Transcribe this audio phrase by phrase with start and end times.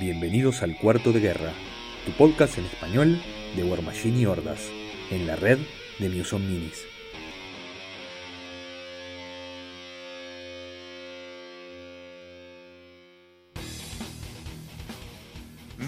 [0.00, 1.52] Bienvenidos al Cuarto de Guerra,
[2.06, 3.20] tu podcast en español
[3.56, 4.60] de War Machine y Hordas,
[5.10, 5.58] en la red
[5.98, 6.84] de Muson Minis.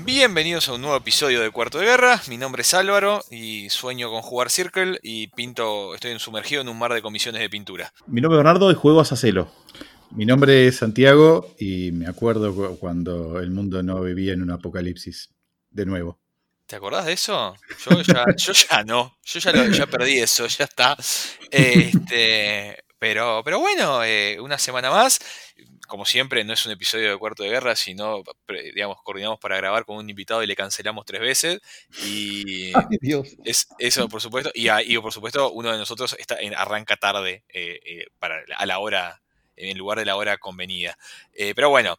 [0.05, 2.21] Bienvenidos a un nuevo episodio de Cuarto de Guerra.
[2.29, 6.79] Mi nombre es Álvaro y sueño con jugar Circle y pinto, estoy sumergido en un
[6.79, 7.93] mar de comisiones de pintura.
[8.09, 9.53] Mi nombre es Bernardo y juego a Sacelo.
[10.13, 15.31] Mi nombre es Santiago y me acuerdo cuando el mundo no vivía en un apocalipsis.
[15.71, 16.19] De nuevo.
[16.67, 17.57] ¿Te acordás de eso?
[17.89, 19.17] Yo ya, yo ya no.
[19.25, 20.97] Yo ya, lo, ya perdí eso, ya está.
[21.51, 25.21] Este, pero, pero bueno, eh, una semana más.
[25.87, 28.23] Como siempre, no es un episodio de Cuarto de Guerra, sino,
[28.75, 31.61] digamos, coordinamos para grabar con un invitado y le cancelamos tres veces.
[32.05, 33.29] Y Ay, Dios.
[33.45, 34.51] es, eso, por supuesto.
[34.55, 38.79] Y, por supuesto, uno de nosotros está en, arranca tarde eh, eh, para, a la
[38.79, 39.23] hora,
[39.61, 40.97] en lugar de la hora convenida.
[41.35, 41.99] Eh, pero bueno,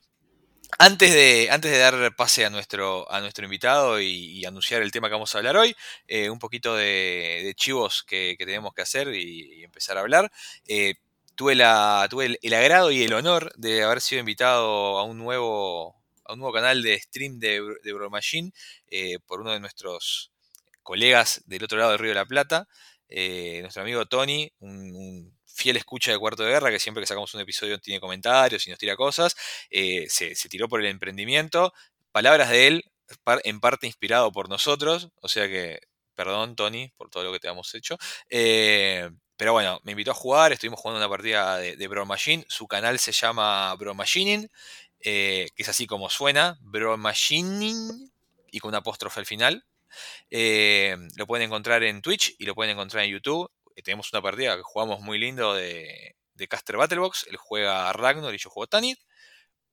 [0.79, 5.07] antes de, antes de dar pase a nuestro, a nuestro invitado y, anunciar el tema
[5.07, 5.75] que vamos a hablar hoy,
[6.07, 10.31] eh, un poquito de, chivos que, tenemos que hacer y, empezar a hablar.
[10.67, 10.95] Eh,
[11.35, 15.95] tuve la, tuve el, agrado y el honor de haber sido invitado a un nuevo,
[16.25, 18.51] a un nuevo canal de stream de, de Bro Machine
[19.27, 20.31] por uno de nuestros
[20.83, 22.67] colegas del otro lado del Río de la Plata,
[23.09, 27.41] nuestro amigo Tony, un fiel escucha de Cuarto de Guerra, que siempre que sacamos un
[27.41, 29.35] episodio tiene comentarios y nos tira cosas,
[29.69, 31.73] eh, se, tiró por el emprendimiento.
[32.11, 32.83] Palabras de él,
[33.43, 35.79] en parte inspirado por nosotros, o sea que,
[36.15, 37.97] perdón Tony por todo lo que te hemos hecho.
[38.29, 42.45] Eh, pero bueno, me invitó a jugar, estuvimos jugando una partida de, de Bro Machine,
[42.47, 44.49] su canal se llama Bro Machining,
[44.99, 48.11] eh, que es así como suena, Bro Machining,
[48.51, 49.65] y con un apóstrofe al final.
[50.31, 53.49] Lo pueden encontrar en Twitch y lo pueden encontrar en YouTube.
[53.75, 57.27] Eh, tenemos una partida que jugamos muy lindo de, de Caster Battlebox.
[57.29, 58.99] Él juega Ragnar y yo juego Tanit.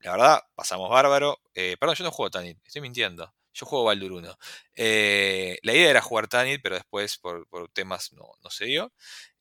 [0.00, 1.41] La verdad, pasamos bárbaro.
[1.54, 3.32] Eh, perdón, yo no juego Tanit, estoy mintiendo.
[3.53, 4.38] Yo juego Baldur 1.
[4.76, 8.92] Eh, la idea era jugar Tanit, pero después por, por temas no, no se dio.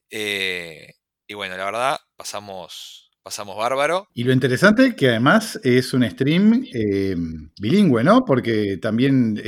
[0.10, 0.94] Eh,
[1.28, 4.08] y bueno, la verdad, pasamos, pasamos bárbaro.
[4.14, 6.66] Y lo interesante que además es un stream
[7.60, 8.26] bilingüe, ¿no?
[8.26, 9.40] Porque también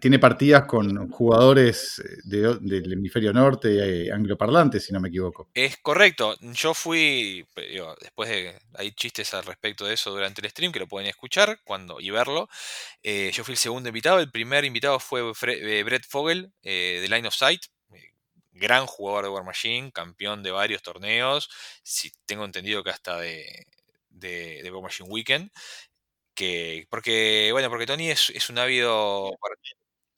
[0.00, 5.48] tiene partidas con jugadores de- del hemisferio norte, eh, angloparlantes, si no me equivoco.
[5.54, 7.46] Es correcto, yo fui,
[8.00, 11.60] después de, hay chistes al respecto de eso durante el stream que lo pueden escuchar
[11.64, 12.48] cuando y verlo.
[13.02, 17.08] Eh, yo fui el segundo invitado, el primer invitado fue eh, Brett Fogel eh, de
[17.08, 17.62] Line of Sight,
[17.92, 18.12] eh,
[18.52, 21.48] gran jugador de War Machine, campeón de varios torneos,
[21.82, 25.50] si tengo entendido que hasta de War Machine Weekend.
[26.38, 29.32] Que, porque, bueno, porque Tony es, es un ávido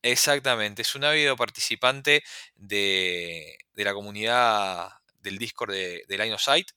[0.02, 2.22] Exactamente, es un ávido participante
[2.56, 6.68] de, de la comunidad del Discord de, de Line of Sight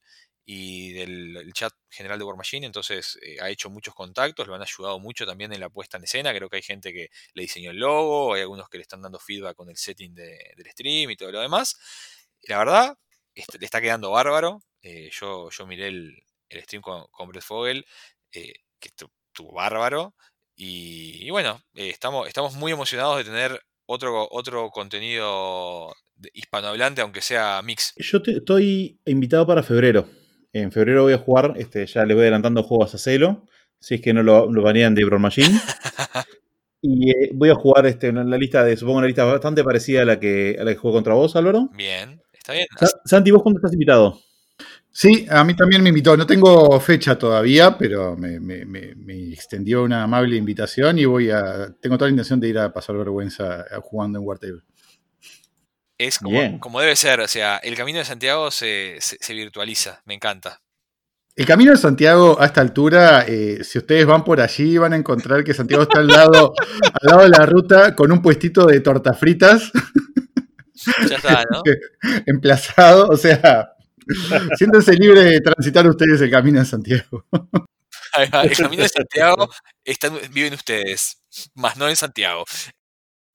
[0.45, 4.55] y del el chat general de War Machine, entonces eh, ha hecho muchos contactos, lo
[4.55, 7.43] han ayudado mucho también en la puesta en escena, creo que hay gente que le
[7.43, 10.71] diseñó el logo, hay algunos que le están dando feedback con el setting de- del
[10.71, 11.77] stream y todo lo demás.
[12.43, 12.97] La verdad,
[13.35, 17.43] este, le está quedando bárbaro, eh, yo, yo miré el, el stream con, con Brett
[17.43, 17.85] Fogel,
[18.31, 18.89] eh, que
[19.33, 20.13] estuvo bárbaro,
[20.55, 25.91] y, y bueno, eh, estamos, estamos muy emocionados de tener otro, otro contenido
[26.33, 27.93] hispanohablante, aunque sea mix.
[27.97, 30.07] Yo te- estoy invitado para febrero.
[30.53, 33.45] En febrero voy a jugar, este, ya le voy adelantando juegos a Celo,
[33.79, 35.49] si es que no lo, lo banean de Brawl Machine.
[36.85, 40.01] Y eh, voy a jugar este, en la lista de, supongo, una lista bastante parecida
[40.01, 41.69] a la que, a la que juego contra vos, Álvaro.
[41.71, 42.67] Bien, está bien.
[42.77, 44.19] Sa- Santi, ¿vos cuándo estás invitado?
[44.95, 46.15] Sí, a mí también me invitó.
[46.15, 51.31] No tengo fecha todavía, pero me, me- me- me extendió una amable invitación y voy
[51.31, 51.73] a.
[51.81, 54.61] Tengo toda la intención de ir a pasar vergüenza eh, jugando en War Table.
[55.97, 60.01] Es como, como debe ser, o sea, el camino de Santiago se, se- se virtualiza,
[60.05, 60.61] me encanta.
[61.35, 64.97] El camino de Santiago a esta altura, eh, si ustedes van por allí, van a
[64.97, 66.53] encontrar que Santiago está al lado,
[67.01, 69.71] al lado de la ruta con un puestito de tortas fritas
[71.09, 71.63] Ya está, ¿no?
[72.27, 73.07] emplazado.
[73.07, 73.72] O sea,
[74.57, 77.25] siéntense libres de transitar ustedes el camino de Santiago.
[78.15, 79.49] El camino de Santiago
[79.83, 81.23] están, viven ustedes,
[81.55, 82.45] más no en Santiago.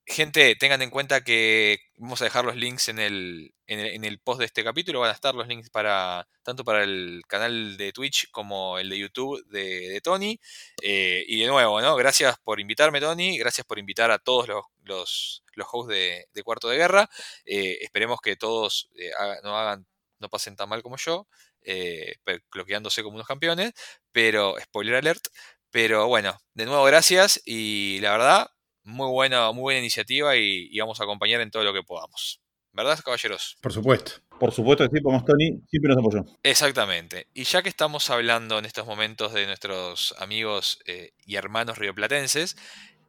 [0.07, 4.39] Gente, tengan en cuenta que vamos a dejar los links en el, en el, post
[4.39, 5.01] de este capítulo.
[5.01, 8.99] Van a estar los links para tanto para el canal de Twitch como el de
[8.99, 10.41] YouTube de, Tony.
[10.83, 11.95] Eh, y de nuevo, ¿no?
[11.97, 13.37] Gracias por invitarme, Tony.
[13.37, 17.11] Gracias por invitar a todos los, los, los hosts de, Cuarto de Guerra.
[17.45, 19.11] Eh, esperemos que todos eh,
[19.43, 19.87] no hagan,
[20.19, 21.29] no pasen tan mal como yo,
[21.63, 22.17] eh,
[22.51, 23.73] cloqueándose como unos campeones.
[24.13, 25.27] Pero, spoiler alert.
[25.71, 28.51] Pero bueno, de nuevo gracias y la verdad,
[28.85, 32.41] muy buena, muy buena iniciativa y, y vamos a acompañar en todo lo que podamos.
[32.73, 33.57] ¿Verdad, caballeros?
[33.61, 34.13] Por supuesto.
[34.39, 36.25] Por supuesto que sí, como Tony siempre nos apoyó.
[36.43, 37.27] Exactamente.
[37.35, 42.57] Y ya que estamos hablando en estos momentos de nuestros amigos eh, y hermanos rioplatenses,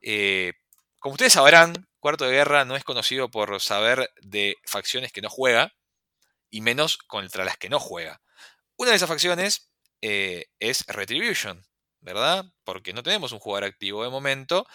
[0.02, 0.54] eh,
[0.98, 5.30] como ustedes sabrán, Cuarto de Guerra no es conocido por saber de facciones que no
[5.30, 5.74] juega,
[6.50, 8.22] y menos contra las que no juega.
[8.78, 11.66] Una de esas facciones eh, es Retribution,
[12.02, 12.46] ¿verdad?
[12.64, 14.66] Porque no tenemos un jugador activo de momento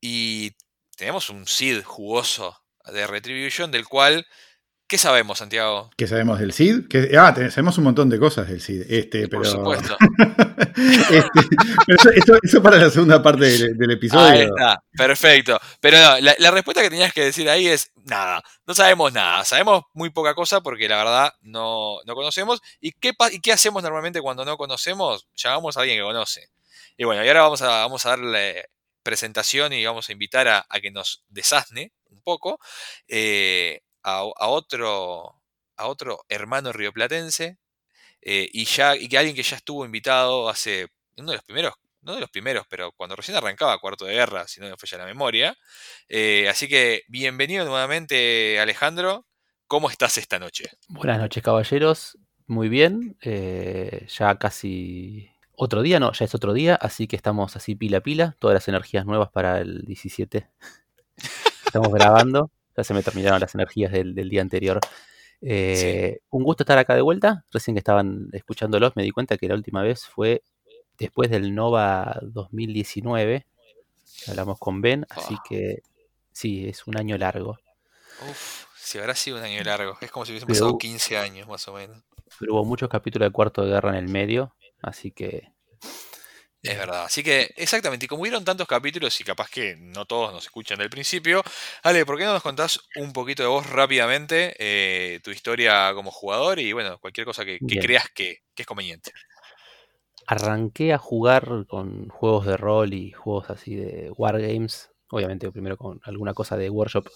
[0.00, 0.52] y
[0.96, 4.26] tenemos un Sid jugoso de Retribution del cual
[4.88, 5.90] ¿Qué sabemos, Santiago?
[5.98, 6.86] ¿Qué sabemos del CID?
[7.18, 8.90] ah, sabemos un montón de cosas del CID.
[8.90, 9.42] Este, pero...
[9.42, 9.96] Por supuesto.
[11.88, 14.26] Este, eso, para la segunda parte del, episodio.
[14.26, 15.58] Ahí está, perfecto.
[15.80, 18.42] Pero no, la, respuesta que tenías que decir ahí es nada.
[18.64, 19.44] No sabemos nada.
[19.44, 22.60] Sabemos muy poca cosa porque la verdad no, conocemos.
[22.80, 25.26] ¿Y qué, ¿Y qué hacemos normalmente cuando no conocemos?
[25.34, 26.48] Llamamos a alguien que conoce.
[26.96, 28.68] Y bueno, y ahora vamos a, vamos a darle
[29.02, 32.60] presentación y vamos a invitar a, que nos desasne un poco.
[33.08, 33.80] Eh,
[34.16, 35.40] a, otro,
[35.76, 37.58] a otro hermano rioplatense
[38.22, 41.74] eh, y, ya, y que alguien que ya estuvo invitado hace uno de los primeros,
[42.02, 44.98] no de los primeros, pero cuando recién arrancaba Cuarto de Guerra, si no me falla
[44.98, 45.56] la memoria.
[46.08, 49.26] Eh, así que bienvenido nuevamente Alejandro.
[49.66, 50.70] ¿Cómo estás esta noche?
[50.88, 53.18] Buenas noches caballeros, muy bien.
[53.22, 57.98] Eh, ya casi otro día, no, ya es otro día, así que estamos así pila
[57.98, 60.48] a pila, todas las energías nuevas para el 17.
[61.66, 62.50] Estamos grabando
[62.84, 64.80] se me terminaron las energías del, día anterior.
[65.40, 67.44] Eh, un gusto estar acá de vuelta.
[67.52, 70.42] Recién que estaban escuchándolos me di cuenta que la última vez fue
[70.98, 73.46] después del Nova 2019.
[74.28, 75.82] Hablamos con Ben, así que
[76.32, 77.58] sí, es un año largo.
[78.28, 79.96] Uf, si habrá sido un año largo.
[80.00, 82.02] Es como si hubiesen pasado 15 años más o menos.
[82.38, 85.52] Pero hubo muchos capítulos de Cuarto de Guerra en el medio, así que
[86.62, 87.04] es verdad.
[87.04, 90.78] Así que, exactamente, y como hubieron tantos capítulos y capaz que no todos nos escuchan
[90.78, 91.42] del principio,
[91.82, 96.10] Ale, ¿por qué no nos contás un poquito de vos rápidamente, eh, tu historia como
[96.10, 99.12] jugador y, bueno, cualquier cosa que, creas que, es conveniente?
[100.26, 106.00] Arranqué a jugar con juegos de rol y juegos así de Wargames, obviamente primero con
[106.02, 107.08] alguna cosa de Workshop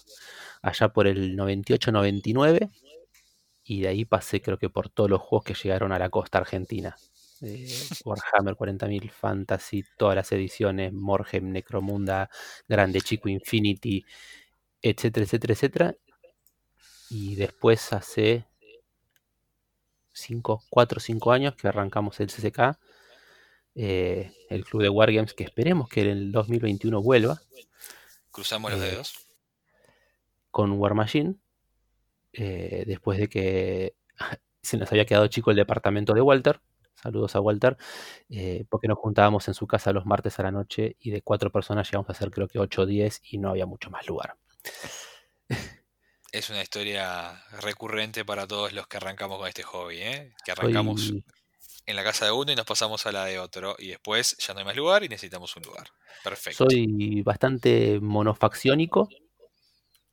[0.61, 2.71] allá por el 98-99,
[3.65, 6.39] y de ahí pasé creo que por todos los juegos que llegaron a la costa
[6.39, 6.95] argentina.
[8.05, 12.29] Warhammer 40.000 Fantasy, todas las ediciones, Morhem, Necromunda,
[12.67, 14.05] Grande Chico Infinity,
[14.81, 15.95] etcétera, etcétera, etcétera.
[17.09, 18.45] Y después hace
[20.13, 22.77] 5, 4 o 5 años que arrancamos el CCK,
[23.75, 27.41] eh, el club de Wargames, que esperemos que en el 2021 vuelva.
[28.31, 29.27] Cruzamos los eh, dedos.
[30.49, 31.35] Con War Machine,
[32.31, 33.95] eh, después de que
[34.61, 36.61] se nos había quedado chico el departamento de Walter
[37.03, 37.75] Saludos a Walter,
[38.29, 41.51] eh, porque nos juntábamos en su casa los martes a la noche y de cuatro
[41.51, 44.37] personas llegamos a ser creo que 8 o 10 y no había mucho más lugar.
[46.31, 50.33] Es una historia recurrente para todos los que arrancamos con este hobby, ¿eh?
[50.45, 51.11] que arrancamos
[51.85, 54.53] en la casa de uno y nos pasamos a la de otro y después ya
[54.53, 55.89] no hay más lugar y necesitamos un lugar.
[56.23, 56.65] Perfecto.
[56.69, 59.09] Soy bastante monofacciónico.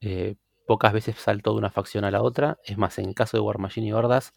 [0.00, 0.34] Eh,
[0.66, 2.58] pocas veces salto de una facción a la otra.
[2.64, 4.34] Es más, en caso de War Machine y Hordas,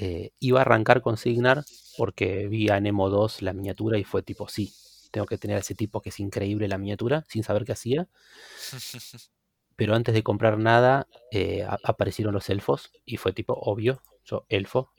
[0.00, 1.64] eh, iba a arrancar con Signar
[1.96, 4.72] porque vi a Nemo 2 la miniatura y fue tipo, sí,
[5.10, 8.08] tengo que tener a ese tipo que es increíble la miniatura, sin saber qué hacía.
[9.76, 14.92] Pero antes de comprar nada, eh, aparecieron los elfos y fue tipo, obvio, yo elfo,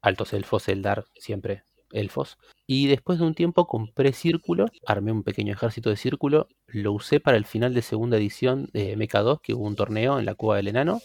[0.00, 2.38] altos elfos, Eldar, siempre elfos.
[2.66, 7.18] Y después de un tiempo compré Círculo, armé un pequeño ejército de Círculo, lo usé
[7.18, 10.36] para el final de segunda edición de Mecha 2, que hubo un torneo en la
[10.36, 11.00] Cueva del Enano.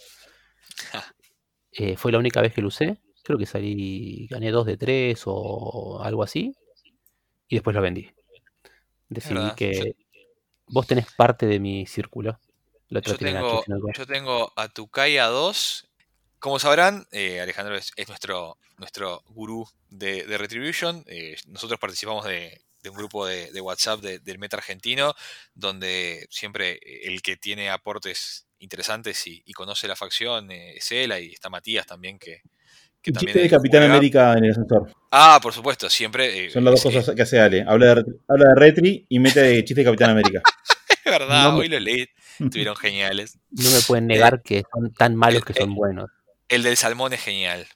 [1.72, 5.22] Eh, fue la única vez que lo usé creo que salí, gané 2 de 3
[5.26, 6.54] o algo así,
[7.48, 8.10] y después lo vendí.
[9.08, 9.96] Decidí que
[10.68, 12.38] vos tenés parte de mi círculo.
[12.88, 13.64] yo, tengo,
[13.96, 15.88] yo tengo a Tukaya 2.
[16.38, 21.04] Como sabrán, eh, Alejandro es, nuestro, nuestro gurú de, Retribution.
[21.06, 25.14] Eh, nosotros participamos de, un grupo de, WhatsApp del Meta Argentino,
[25.54, 31.12] donde siempre el que tiene aportes interesantes y, y conoce la facción eh, es él,
[31.20, 32.42] y está Matías también, que,
[33.02, 34.92] que chiste de Capitán América en el ascensor.
[35.10, 36.46] Ah, por supuesto, siempre.
[36.46, 37.64] Eh, Son las dos cosas que hace Ale.
[37.66, 40.42] Habla de, habla de Retri y mete chiste de Capitán América.
[41.04, 42.06] es verdad, hoy lo leí.
[42.38, 43.38] Estuvieron geniales.
[43.50, 46.10] No me pueden negar eh, que son tan malos que son buenos.
[46.48, 47.66] El del salmón es genial.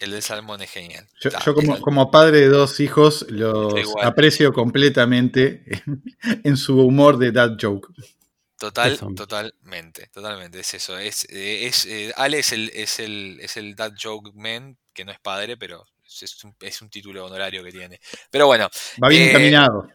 [0.00, 1.06] El del salmón es genial.
[1.20, 5.64] Yo, como, padre de dos hijos los aprecio completamente
[6.44, 7.88] en, su humor de that joke.
[8.58, 10.98] Total, totalmente, totalmente, es eso.
[10.98, 15.04] Es, eh, es, eh, Ale es el, es el, es el Dad Joke Man, que
[15.04, 18.00] no es padre, pero es un, es un título honorario que tiene.
[18.30, 18.68] Pero bueno.
[19.02, 19.88] Va bien eh, encaminado.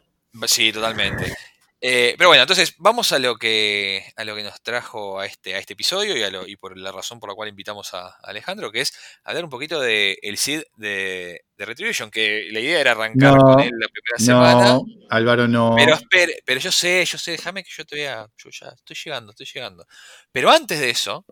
[0.48, 1.34] Sí, totalmente.
[1.82, 5.54] Eh, pero bueno, entonces vamos a lo que a lo que nos trajo a este,
[5.56, 8.16] a este episodio y, a lo- y por la razón por la cual invitamos a
[8.24, 8.94] Alejandro, que es
[9.26, 13.42] hablar un poquito de el Cid de, de Retribution, que la idea era arrancar No,
[13.42, 14.74] con él la primera semana.
[14.74, 15.74] No, Álvaro, no.
[15.78, 18.96] Pero espere, pero yo sé, yo sé, déjame que yo te vea, yo ya estoy
[19.04, 19.86] llegando, estoy llegando.
[20.32, 21.26] Pero antes de eso,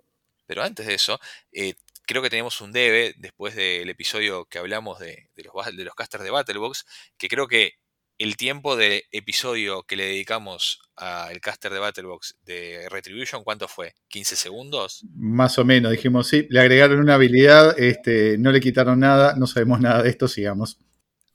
[0.45, 1.19] pero antes de eso,
[1.51, 5.83] eh, creo que tenemos un debe, después del episodio que hablamos de, de los, de
[5.83, 6.85] los casters de Battlebox,
[7.17, 7.80] que creo que
[8.23, 13.95] el tiempo de episodio que le dedicamos al caster de Battlebox de Retribution, ¿cuánto fue?
[14.11, 15.03] ¿15 segundos?
[15.15, 19.47] Más o menos, dijimos, sí, le agregaron una habilidad, este, no le quitaron nada, no
[19.47, 20.77] sabemos nada de esto, sigamos.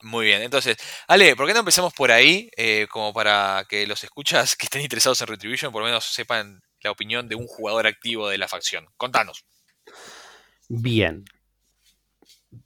[0.02, 0.76] Muy bien, entonces,
[1.08, 2.48] Ale, ¿por qué no empezamos por ahí?
[2.56, 6.60] eh, como para que los escuchas que estén interesados en Retribution por lo menos sepan
[6.82, 8.86] la opinión de un jugador activo de la facción.
[8.96, 9.44] Contanos.
[10.68, 11.24] Bien.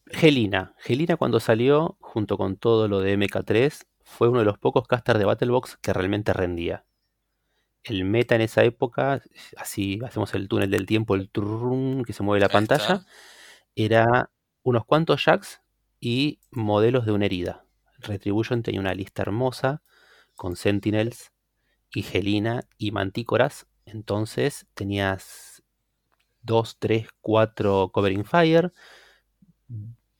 [0.09, 0.75] Gelina.
[0.79, 5.19] Gelina cuando salió, junto con todo lo de MK3, fue uno de los pocos casters
[5.19, 6.85] de Battlebox que realmente rendía.
[7.85, 9.23] El meta en esa época,
[9.57, 13.07] así hacemos el túnel del tiempo, el turrún que se mueve la pantalla,
[13.75, 14.31] era
[14.63, 15.63] unos cuantos jacks
[16.01, 17.65] y modelos de una herida.
[17.99, 19.83] Retribution tenía una lista hermosa
[20.35, 21.33] con Sentinels
[21.95, 23.67] y Gelina y Mantícoras.
[23.87, 25.63] Entonces tenías
[26.43, 28.73] 2, 3, 4 Covering Fire,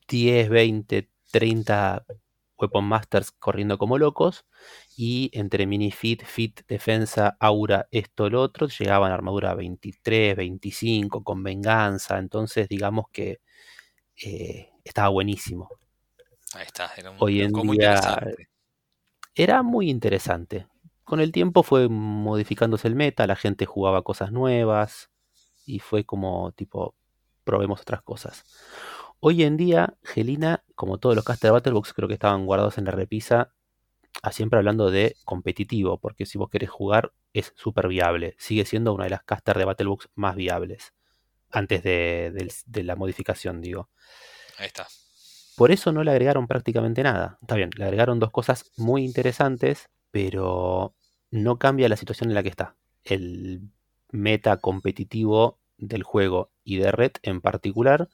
[0.09, 2.07] 10, 20, 30
[2.61, 4.47] Weapon Masters corriendo como locos.
[4.97, 11.25] Y entre mini fit, fit, defensa, aura, esto, lo otro, llegaban a armadura 23, 25,
[11.25, 12.19] con venganza.
[12.19, 13.41] Entonces, digamos que
[14.23, 15.69] eh, estaba buenísimo.
[16.55, 18.49] Ahí está, era un Hoy en muy día interesante.
[19.35, 20.67] era muy interesante.
[21.05, 25.11] Con el tiempo fue modificándose el meta, la gente jugaba cosas nuevas
[25.65, 26.95] y fue como tipo,
[27.45, 28.45] probemos otras cosas.
[29.23, 32.87] Hoy en día, Gelina, como todos los casters de Battlebox, creo que estaban guardados en
[32.87, 33.53] la repisa,
[34.23, 38.35] a siempre hablando de competitivo, porque si vos querés jugar es súper viable.
[38.39, 40.95] Sigue siendo una de las casters de Battlebox más viables,
[41.51, 43.91] antes de, de la modificación, digo.
[44.57, 44.87] Ahí está.
[45.55, 47.37] Por eso no le agregaron prácticamente nada.
[47.43, 50.95] Está bien, le agregaron dos cosas muy interesantes, pero
[51.31, 52.75] no cambia la situación en la que está.
[53.05, 53.69] El
[54.13, 58.09] meta competitivo del juego y de Red en particular,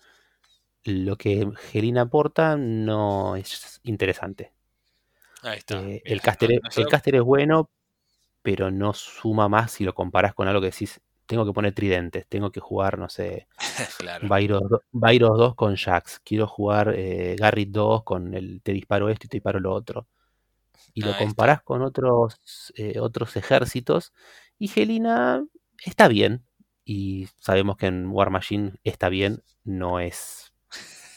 [0.86, 4.52] lo que Gelina aporta no es interesante.
[5.42, 5.80] Ahí está.
[5.82, 7.70] Eh, el, caster, es- el caster es bueno,
[8.42, 12.26] pero no suma más si lo comparás con algo que decís, tengo que poner tridentes,
[12.28, 13.48] tengo que jugar, no sé,
[13.98, 14.28] claro.
[14.28, 16.20] Byros, do- Byros 2 con Jax.
[16.24, 20.06] Quiero jugar eh, Garrett 2 con el te disparo esto y te disparo lo otro.
[20.94, 21.24] Y lo está.
[21.24, 24.12] comparás con otros, eh, otros ejércitos.
[24.58, 25.44] Y Gelina
[25.84, 26.44] está bien.
[26.84, 30.45] Y sabemos que en War Machine está bien, no es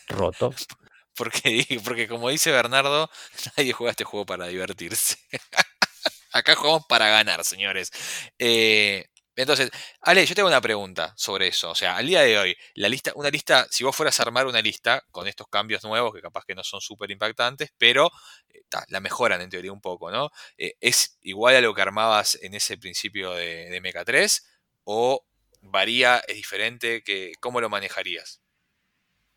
[0.09, 0.53] roto.
[1.15, 3.09] Porque, porque como dice Bernardo,
[3.57, 5.17] nadie juega este juego para divertirse.
[6.31, 7.91] Acá jugamos para ganar, señores.
[8.37, 11.71] Eh, entonces, Ale, yo tengo una pregunta sobre eso.
[11.71, 14.47] O sea, al día de hoy, la lista, una lista, si vos fueras a armar
[14.47, 18.11] una lista con estos cambios nuevos, que capaz que no son súper impactantes, pero
[18.49, 20.29] eh, la mejoran en teoría un poco, ¿no?
[20.57, 24.43] Eh, ¿Es igual a lo que armabas en ese principio de, de MK3?
[24.83, 25.25] ¿O
[25.61, 27.01] varía, es diferente?
[27.03, 28.41] Que, ¿Cómo lo manejarías?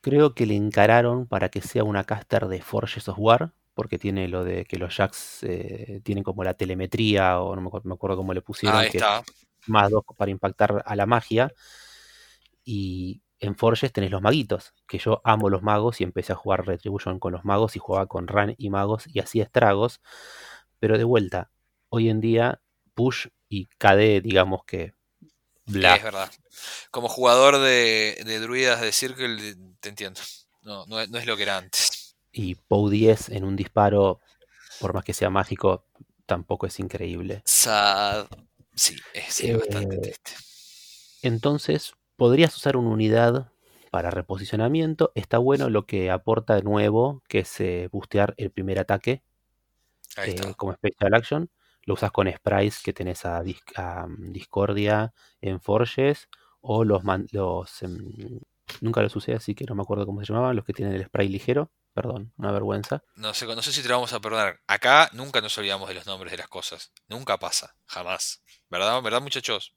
[0.03, 3.55] Creo que le encararon para que sea una caster de Forges of War.
[3.75, 7.69] Porque tiene lo de que los Jacks eh, tienen como la telemetría, o no me
[7.69, 9.23] acuerdo, me acuerdo cómo le pusieron, Ahí que está.
[9.67, 11.51] más dos para impactar a la magia.
[12.65, 16.67] Y en Forges tenés los maguitos, que yo amo los magos y empecé a jugar
[16.67, 20.01] Retribution con los magos y jugaba con Ran y magos y hacía estragos.
[20.79, 21.51] Pero de vuelta,
[21.89, 22.61] hoy en día
[22.95, 24.95] Push y KD, digamos que
[25.73, 25.97] bla.
[25.97, 26.31] Es verdad.
[26.91, 30.21] Como jugador de, de druidas de Circle, te entiendo.
[30.63, 32.15] No, no, es- no es lo que era antes.
[32.33, 34.21] Y POW 10 en un disparo,
[34.81, 35.85] por más que sea mágico,
[36.27, 37.43] tampoco es increíble.
[37.45, 38.27] Sad.
[38.75, 40.33] Sí, es, es bastante Eh, triste.
[41.23, 43.51] Entonces, podrías usar una unidad
[43.91, 45.13] para reposicionamiento.
[45.15, 49.23] Está bueno lo que aporta de nuevo, que es eh, bustear el primer ataque
[50.17, 51.51] Ahí eh, como Special Action.
[51.85, 56.29] Lo usas con sprites que tenés a, Dis- a, mm, Discordia en Forges
[56.61, 58.41] o los, man- los em,
[58.81, 61.05] nunca los usé, así que no me acuerdo cómo se llamaban, los que tienen el
[61.07, 61.71] spray ligero.
[61.95, 63.03] Perdón, una vergüenza.
[63.17, 64.61] No sé, no sé si te lo vamos a perdonar.
[64.67, 66.91] Acá nunca nos olvidamos de los nombres de las cosas.
[67.07, 67.77] Nunca pasa.
[67.85, 68.43] Jamás.
[68.71, 69.75] ¿Verdad, ¿verdad muchachos?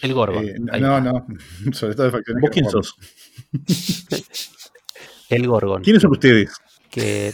[0.00, 0.42] El Gorgon.
[0.48, 1.26] Eh, no, no,
[1.72, 2.40] sobre todo de facciones.
[2.40, 2.94] ¿Vos quién sos?
[5.28, 5.82] El Gorgon.
[5.82, 6.50] ¿Quiénes son ustedes?
[6.90, 7.32] que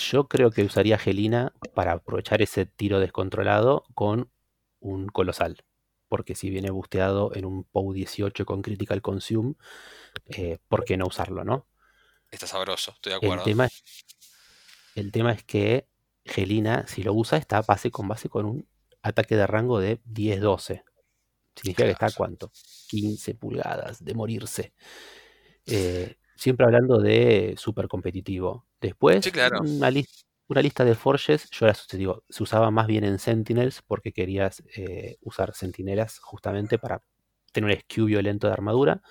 [0.00, 4.30] yo creo que usaría Gelina para aprovechar ese tiro descontrolado con
[4.80, 5.64] un colosal.
[6.08, 9.54] Porque si viene busteado en un POW 18 con Critical Consume,
[10.26, 11.66] eh, ¿por qué no usarlo, no?
[12.30, 13.44] Está sabroso, estoy de El acuerdo.
[13.44, 13.68] tema,
[14.94, 15.86] el tema es que
[16.24, 18.68] Gelina, si lo usa, está base con base con un
[19.02, 20.82] ataque de rango de 10-12.
[21.54, 22.50] Significa que está a cuánto?
[22.88, 24.72] 15 pulgadas de morirse.
[25.66, 28.66] Eh, siempre hablando de super competitivo.
[28.80, 29.60] Después, Sí, claro.
[29.60, 33.82] una, lis- una lista de forges, yo te digo, se usaba más bien en Sentinels
[33.86, 37.02] porque querías eh, usar sentinelas justamente para
[37.52, 39.02] tener un skew violento de armadura.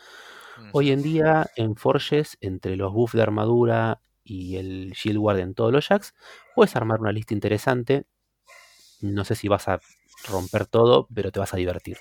[0.72, 5.54] Hoy en día, en Forges, entre los buffs de armadura y el Shield Guard en
[5.56, 6.14] todos los jacks,
[6.56, 8.06] puedes armar una lista interesante.
[9.02, 9.82] No sé si vas a
[10.28, 11.98] romper todo, pero te vas a divertir.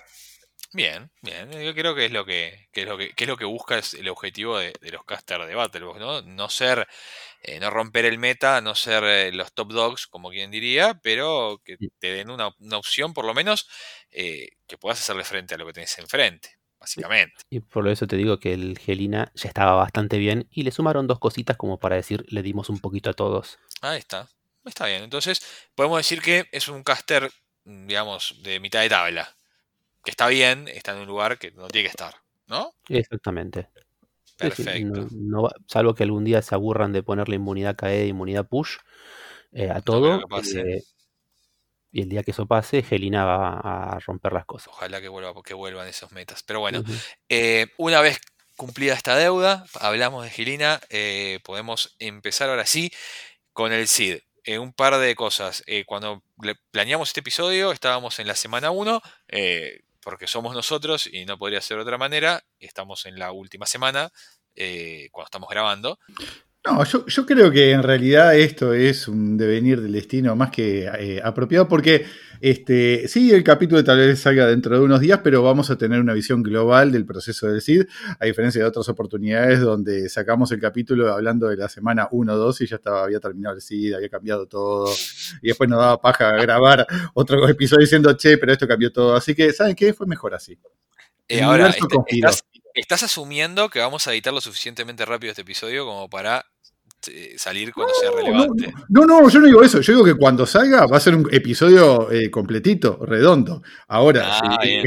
[0.72, 1.50] Bien, bien.
[1.50, 3.78] Yo creo que es lo que, que es lo que, que es lo que busca
[3.78, 6.20] es el objetivo de, de los casters de Battlebox, ¿no?
[6.22, 6.87] No ser,
[7.42, 11.61] eh, no romper el meta, no ser eh, los top dogs, como quien diría, pero
[11.64, 13.68] que te den una, una opción, por lo menos,
[14.11, 17.42] eh, que puedas hacerle frente a lo que tenés enfrente, básicamente.
[17.49, 21.07] Y por eso te digo que el Gelina ya estaba bastante bien y le sumaron
[21.07, 23.59] dos cositas como para decir, le dimos un poquito a todos.
[23.83, 24.28] Ahí está.
[24.64, 25.02] Está bien.
[25.02, 25.40] Entonces,
[25.75, 27.30] podemos decir que es un caster,
[27.64, 29.37] mm, digamos, de mitad de tabla.
[30.04, 32.14] Que está bien, está en un lugar que no tiene que estar,
[32.47, 32.75] ¿no?
[32.88, 33.68] Exactamente.
[34.38, 35.09] Perfecto.
[35.11, 38.76] no- no salvo que algún día se aburran de ponerle inmunidad KE e inmunidad push
[39.52, 40.21] eh, a todo.
[40.54, 40.83] eh,
[41.90, 44.68] y el día que eso pase, Gelina va a romper las cosas.
[44.68, 46.42] Ojalá que, vuelva, que vuelvan esos metas.
[46.42, 46.85] Pero bueno.
[47.28, 48.21] Eh, una vez
[48.57, 52.90] cumplida esta deuda, hablamos de Gilina, eh, podemos empezar ahora sí
[53.52, 54.18] con el CID.
[54.61, 55.62] Un par de cosas.
[55.87, 56.23] Cuando
[56.71, 61.60] planeamos este episodio, estábamos en la semana 1, eh, porque somos nosotros y no podría
[61.60, 62.42] ser de otra manera.
[62.58, 64.10] Estamos en la última semana,
[64.54, 65.98] eh, cuando estamos grabando.
[66.70, 70.84] No, yo, yo creo que en realidad esto es un devenir del destino más que
[70.98, 72.04] eh, apropiado porque
[72.40, 75.98] este, sí, el capítulo tal vez salga dentro de unos días, pero vamos a tener
[75.98, 77.84] una visión global del proceso del CID,
[78.20, 82.60] a diferencia de otras oportunidades donde sacamos el capítulo hablando de la semana 1 2
[82.60, 84.92] y ya estaba, había terminado el CID, había cambiado todo
[85.42, 89.16] y después nos daba paja grabar otro episodio diciendo, che, pero esto cambió todo.
[89.16, 89.94] Así que, ¿saben qué?
[89.94, 90.58] Fue mejor así.
[91.28, 92.28] Eh, ahora, universo est- conspiró.
[92.28, 92.44] estás,
[92.75, 96.44] estás asumiendo que vamos a editar lo suficientemente rápido este episodio como para
[97.36, 98.72] salir cuando sea relevante.
[98.88, 99.80] No, no, yo no digo eso.
[99.80, 103.62] Yo digo que cuando salga va a ser un episodio eh, completito, redondo.
[103.87, 104.82] Ahora, Ah, si,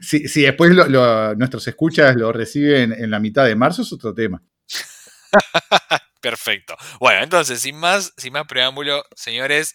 [0.22, 3.92] si- si después lo- lo- nuestros escuchas lo reciben en la mitad de marzo, es
[3.92, 4.42] otro tema.
[6.20, 6.76] Perfecto.
[6.98, 9.74] Bueno, entonces, sin más, sin más preámbulo, señores,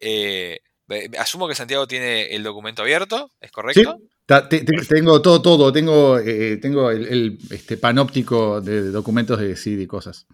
[0.00, 3.96] eh, eh, asumo que Santiago tiene el documento abierto, ¿es correcto?
[4.26, 5.72] Te- te- tengo todo, todo.
[5.72, 10.26] Tengo, eh, tengo el, el, este, panóptico de documentos de CID y cosas.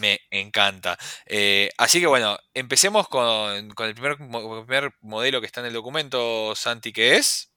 [0.00, 0.98] Me encanta.
[1.26, 5.72] Eh, así que bueno, empecemos con, el primer, mo- primer modelo que está en el
[5.74, 7.50] documento, Santi, que es.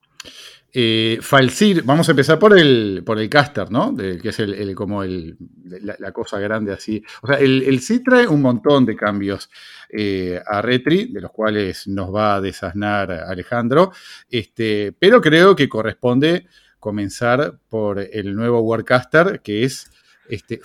[0.78, 3.96] Eh, Falsir, vamos a empezar por el, por el caster, ¿no?
[3.96, 5.38] Que es el, como el,
[5.82, 7.02] la, cosa grande así.
[7.22, 9.50] O sea, el, el sí trae un montón de cambios
[9.90, 13.94] eh, a Retri, de los cuales nos va a desasnar Alejandro,
[14.30, 16.48] este, pero creo que corresponde
[16.80, 19.90] comenzar por el nuevo Warcaster, que es
[20.28, 20.60] este,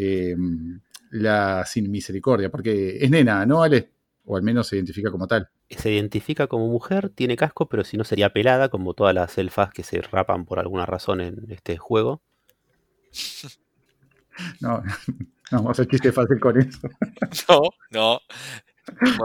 [0.00, 0.36] eh,
[1.10, 3.90] la sin misericordia, porque es nena, ¿no, Ale?
[4.26, 5.48] O al menos se identifica como tal.
[5.70, 9.72] Se identifica como mujer, tiene casco, pero si no sería pelada, como todas las elfas
[9.72, 12.22] que se rapan por alguna razón en este juego.
[14.60, 14.80] No,
[15.50, 16.78] no vamos a hacer chiste fácil con eso.
[17.48, 18.20] No, no.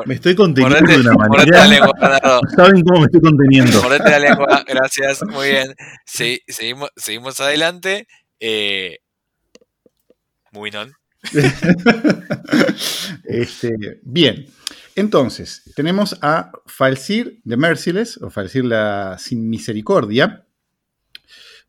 [0.08, 1.68] Me estoy conteniendo de una manera.
[1.68, 2.42] lengua, Bernardo.
[2.56, 3.80] ¿Saben cómo me estoy conteniendo?
[3.84, 5.76] Mordete la lengua, gracias, muy bien.
[6.04, 8.08] Sí, seguimos, seguimos adelante.
[8.40, 9.03] Eh,
[10.54, 10.94] moving on.
[13.24, 14.46] Este, bien,
[14.96, 20.46] entonces tenemos a Falsir de Merciless, o Falsir la sin misericordia,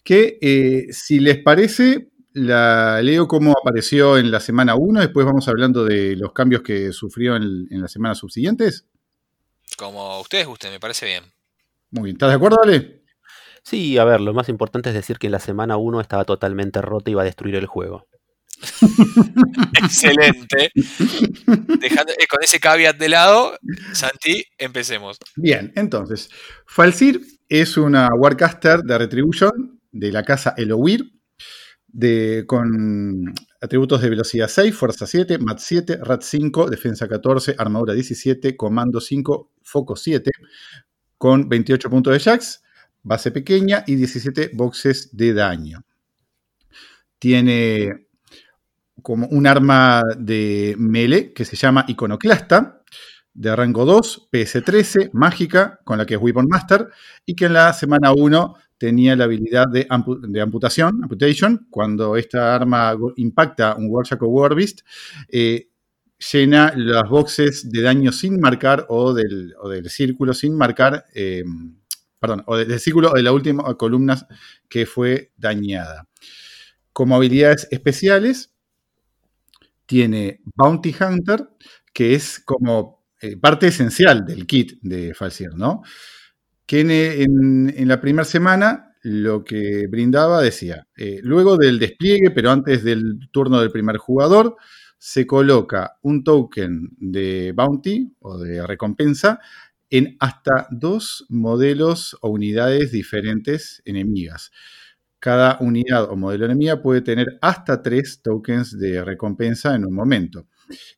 [0.02, 5.48] que eh, si les parece, la leo cómo apareció en la semana 1, después vamos
[5.48, 8.86] hablando de los cambios que sufrió en, en las semanas subsiguientes.
[9.78, 11.24] Como ustedes gusten, me parece bien.
[11.90, 13.04] Muy bien, ¿estás de acuerdo, Ale?
[13.62, 16.82] Sí, a ver, lo más importante es decir que en la semana 1 estaba totalmente
[16.82, 18.06] rota y iba a destruir el juego.
[19.82, 20.70] Excelente.
[21.80, 23.58] Dejando, eh, con ese caveat de lado,
[23.92, 25.18] Santi, empecemos.
[25.36, 26.30] Bien, entonces,
[26.66, 31.12] Falsir es una Warcaster de Retribution de la casa Elowir,
[31.86, 37.94] de, con atributos de velocidad 6, fuerza 7, mat 7, rat 5, defensa 14, armadura
[37.94, 40.30] 17, comando 5, foco 7,
[41.16, 42.62] con 28 puntos de Jax,
[43.02, 45.84] base pequeña y 17 boxes de daño.
[47.18, 48.03] Tiene
[49.04, 52.80] como un arma de melee que se llama Iconoclasta,
[53.34, 56.88] de rango 2, PS13, mágica, con la que es Weapon Master,
[57.26, 62.16] y que en la semana 1 tenía la habilidad de, ampu de amputación, amputation, cuando
[62.16, 64.80] esta arma impacta un Warjack o Warbeast,
[65.28, 65.68] eh,
[66.32, 69.54] llena las boxes de daño sin marcar o del,
[69.90, 71.44] círculo sin marcar, eh,
[72.18, 74.16] perdón, o del círculo de la última columna
[74.66, 76.08] que fue dañada.
[76.94, 78.53] Como habilidades especiales,
[79.86, 81.48] tiene Bounty Hunter,
[81.92, 85.82] que es como eh, parte esencial del kit de Falsier, ¿no?
[86.66, 92.82] Que en, la primera semana lo que brindaba decía, eh, luego del despliegue, pero antes
[92.82, 94.56] del turno del primer jugador,
[94.98, 99.40] se coloca un token de bounty o de recompensa
[99.90, 104.50] en hasta dos modelos o unidades diferentes enemigas.
[105.24, 110.48] Cada unidad o modelo enemiga puede tener hasta tres tokens de recompensa en un momento.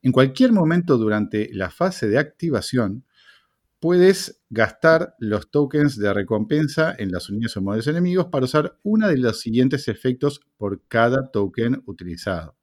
[0.02, 3.04] En cualquier momento durante la fase de activación,
[3.78, 9.06] puedes gastar los tokens de recompensa en las unidades o modelos enemigos para usar uno
[9.06, 12.56] de los siguientes efectos por cada token utilizado.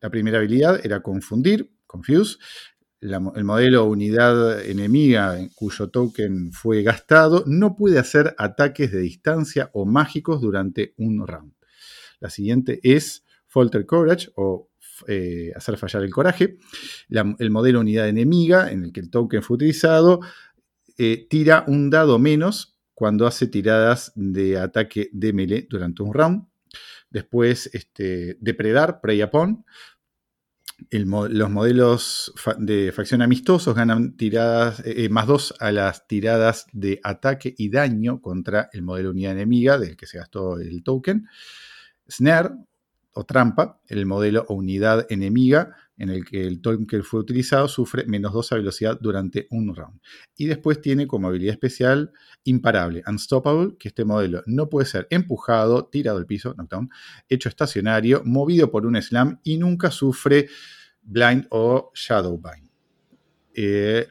[0.00, 2.38] La primera habilidad era confundir, confuse.
[3.04, 9.84] El modelo unidad enemiga cuyo token fue gastado no puede hacer ataques de distancia o
[9.84, 11.52] mágicos durante un round.
[12.20, 14.70] La siguiente es Falter Courage o
[15.06, 16.56] eh, hacer fallar el coraje.
[17.10, 20.20] el modelo unidad enemiga, en el que el token fue utilizado,
[20.96, 26.46] eh, tira un dado menos cuando hace tiradas de ataque de melee durante un round.
[27.10, 29.64] Después, este, depredar, prey upon.
[30.90, 37.54] Los modelos de facción amistosos ganan tiradas eh, más dos a las tiradas de ataque
[37.56, 41.26] y daño contra el modelo unidad enemiga del que se gastó el token.
[42.08, 42.50] Snare
[43.12, 48.04] o trampa, el modelo o unidad enemiga en el que el token fue utilizado sufre
[48.06, 50.00] menos 2 a velocidad durante un round.
[50.36, 52.12] Y después tiene como habilidad especial
[52.44, 56.90] imparable, unstoppable, que este modelo no puede ser empujado, tirado al piso, knockdown,
[57.28, 60.48] hecho estacionario, movido por un slam y nunca sufre
[61.02, 62.68] blind o shadowbind.
[63.54, 64.08] Eh,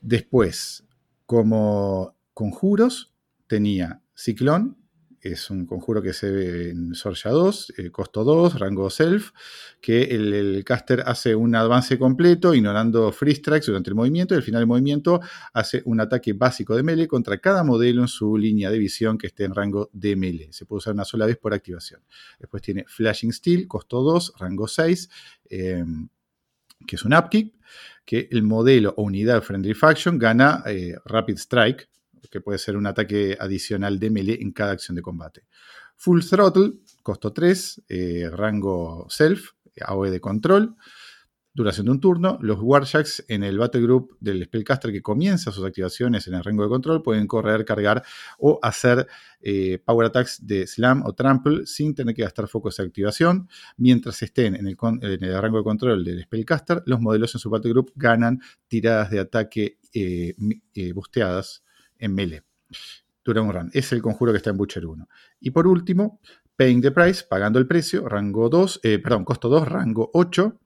[0.00, 0.84] después,
[1.24, 3.12] como conjuros,
[3.46, 4.76] tenía ciclón,
[5.32, 9.32] es un conjuro que se ve en Sorja 2, eh, costo 2, rango self,
[9.80, 14.42] que el, caster hace un avance completo ignorando free strikes durante el movimiento y al
[14.42, 15.20] final del movimiento
[15.52, 19.28] hace un ataque básico de melee contra cada modelo en su línea de visión que
[19.28, 20.52] esté en rango de melee.
[20.52, 22.02] Se puede usar una sola vez por activación.
[22.38, 25.08] Después tiene Flashing Steel, costo 2, rango 6,
[25.50, 26.08] em,
[26.86, 27.54] que es un upkick,
[28.04, 31.88] que el modelo o unidad Friendly Faction gana eh, Rapid Strike,
[32.30, 35.44] que puede ser un ataque adicional de melee en cada acción de combate.
[35.96, 40.76] Full Throttle, costo 3, eh, rango self, AOE de control,
[41.56, 42.38] duración de un turno.
[42.42, 46.62] Los Warjacks en el Battle Group del Spellcaster que comienza sus activaciones en el rango
[46.64, 48.04] de control pueden correr, cargar
[48.38, 49.08] o hacer
[49.40, 53.48] eh, Power Attacks de Slam o Trample sin tener que gastar focos de activación.
[53.78, 57.48] Mientras estén en el, en el rango de control del Spellcaster, los modelos en su
[57.48, 60.34] Battle Group ganan tiradas de ataque eh,
[60.94, 61.62] busteadas
[61.98, 62.42] en melee.
[63.24, 63.70] Dura un run.
[63.72, 65.08] Es el conjuro que está en Butcher 1.
[65.40, 66.20] Y por último,
[66.56, 70.58] Paying the Price, pagando el precio, rango 2, eh, perdón, costo 2, rango 8,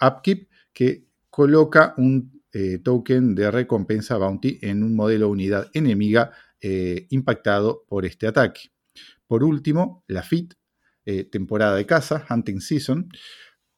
[0.00, 7.06] Upkeep, que coloca un eh, token de recompensa bounty en un modelo unidad enemiga eh,
[7.10, 8.72] impactado por este ataque.
[9.26, 10.54] Por último, la FIT,
[11.30, 13.08] temporada de caza, Hunting Season,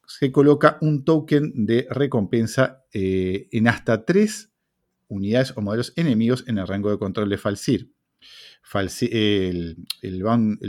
[0.05, 4.50] se coloca un token de recompensa en hasta 3
[5.11, 7.91] unidades o modelos enemigos en el rango de control de Falsir.
[9.01, 9.77] el,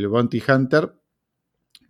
[0.08, 0.92] Bounty Hunter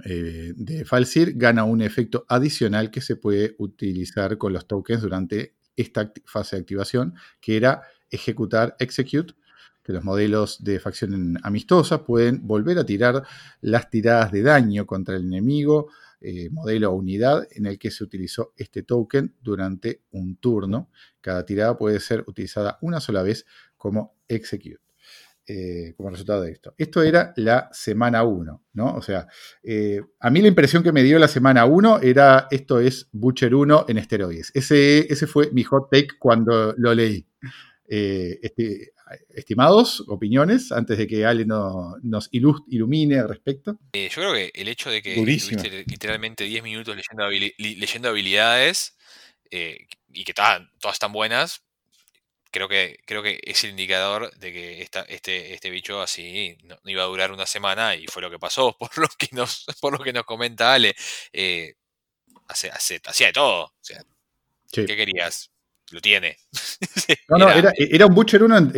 [0.04, 5.56] eh, de Falsir gana un efecto adicional que se puede utilizar con los tokens durante
[5.76, 9.34] esta fase de activación, que era ejecutar Execute,
[9.82, 13.24] que los modelos de facción amistosa pueden volver a tirar
[13.60, 15.88] las tiradas de daño contra el enemigo
[16.24, 20.90] eh, modelo o unidad en el que se utilizó este token durante un turno.
[21.20, 24.80] Cada tirada puede ser utilizada una sola vez como execute.
[25.44, 26.72] Eh, como resultado de esto.
[26.78, 28.94] Esto era la semana 1, ¿no?
[28.94, 29.26] O sea,
[29.64, 33.52] eh, a mí la impresión que me dio la semana 1 era esto es Butcher
[33.52, 34.52] 1 en esteroides.
[34.54, 37.26] Ese, ese fue mi hot take cuando lo leí.
[37.88, 38.91] este,
[39.30, 43.78] estimados, opiniones, antes de que Ale nos ilumine al respecto.
[43.92, 48.96] Eh, yo creo que el hecho de que estuviste literalmente 10 minutos leyendo, habilidades
[49.50, 51.62] eh, y que todas están buenas,
[52.50, 57.02] creo que, creo que es el indicador de que este, este bicho así no, iba
[57.02, 60.04] a durar una semana y fue lo que pasó, por lo que nos, por lo
[60.04, 60.94] que nos comenta Ale.
[61.32, 61.74] Eh,
[62.48, 63.72] hacía de todo.
[64.70, 65.51] ¿Qué querías?
[65.92, 66.36] Lo tiene.
[67.28, 68.72] no, no, era, un Butcher 1,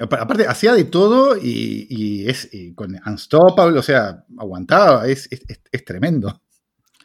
[0.00, 5.28] aparte hacía de todo y, es con Unstoppable, o sea, aguantaba, es,
[5.84, 6.40] tremendo.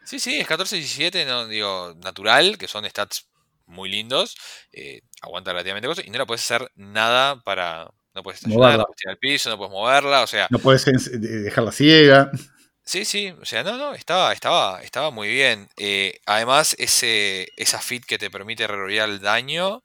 [0.06, 3.28] Sí, sí, es 14-17, no, digo, natural, que son stats
[3.66, 4.36] muy lindos.
[4.72, 6.06] eh, aguanta relativamente cosas.
[6.06, 7.90] Y no la puedes hacer nada para.
[8.14, 10.22] No puedes estacionar, no puedes tirar al piso, no puedes moverla.
[10.22, 10.86] O sea, No puedes
[11.20, 12.32] dejarla ciega.
[12.86, 15.70] Sí, sí, o sea, no, no, estaba, estaba, estaba muy bien.
[15.78, 19.84] Eh, además, ese, esa fit que te permite rerolear el daño,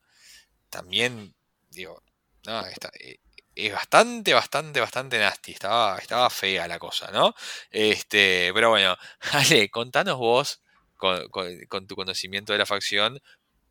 [0.70, 1.34] también,
[1.70, 2.02] digo,
[2.46, 3.18] no, eh,
[3.56, 5.52] es bastante, bastante, bastante nasty.
[5.52, 7.34] Estaba, estaba fea la cosa, ¿no?
[7.70, 8.96] Este, pero bueno,
[9.32, 10.62] Ale, contanos vos,
[10.96, 13.20] con, con- con tu conocimiento de la facción,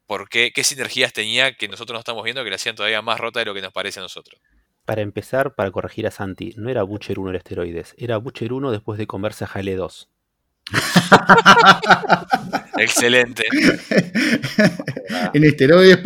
[0.08, 3.20] por qué, qué sinergias tenía que nosotros no estamos viendo que la hacían todavía más
[3.20, 4.42] rota de lo que nos parece a nosotros.
[4.88, 8.72] Para empezar, para corregir a Santi, no era Butcher 1 el esteroides, era Butcher 1
[8.72, 10.10] después de comerse a Jale 2.
[12.78, 13.44] Excelente.
[15.34, 16.00] en esteroides,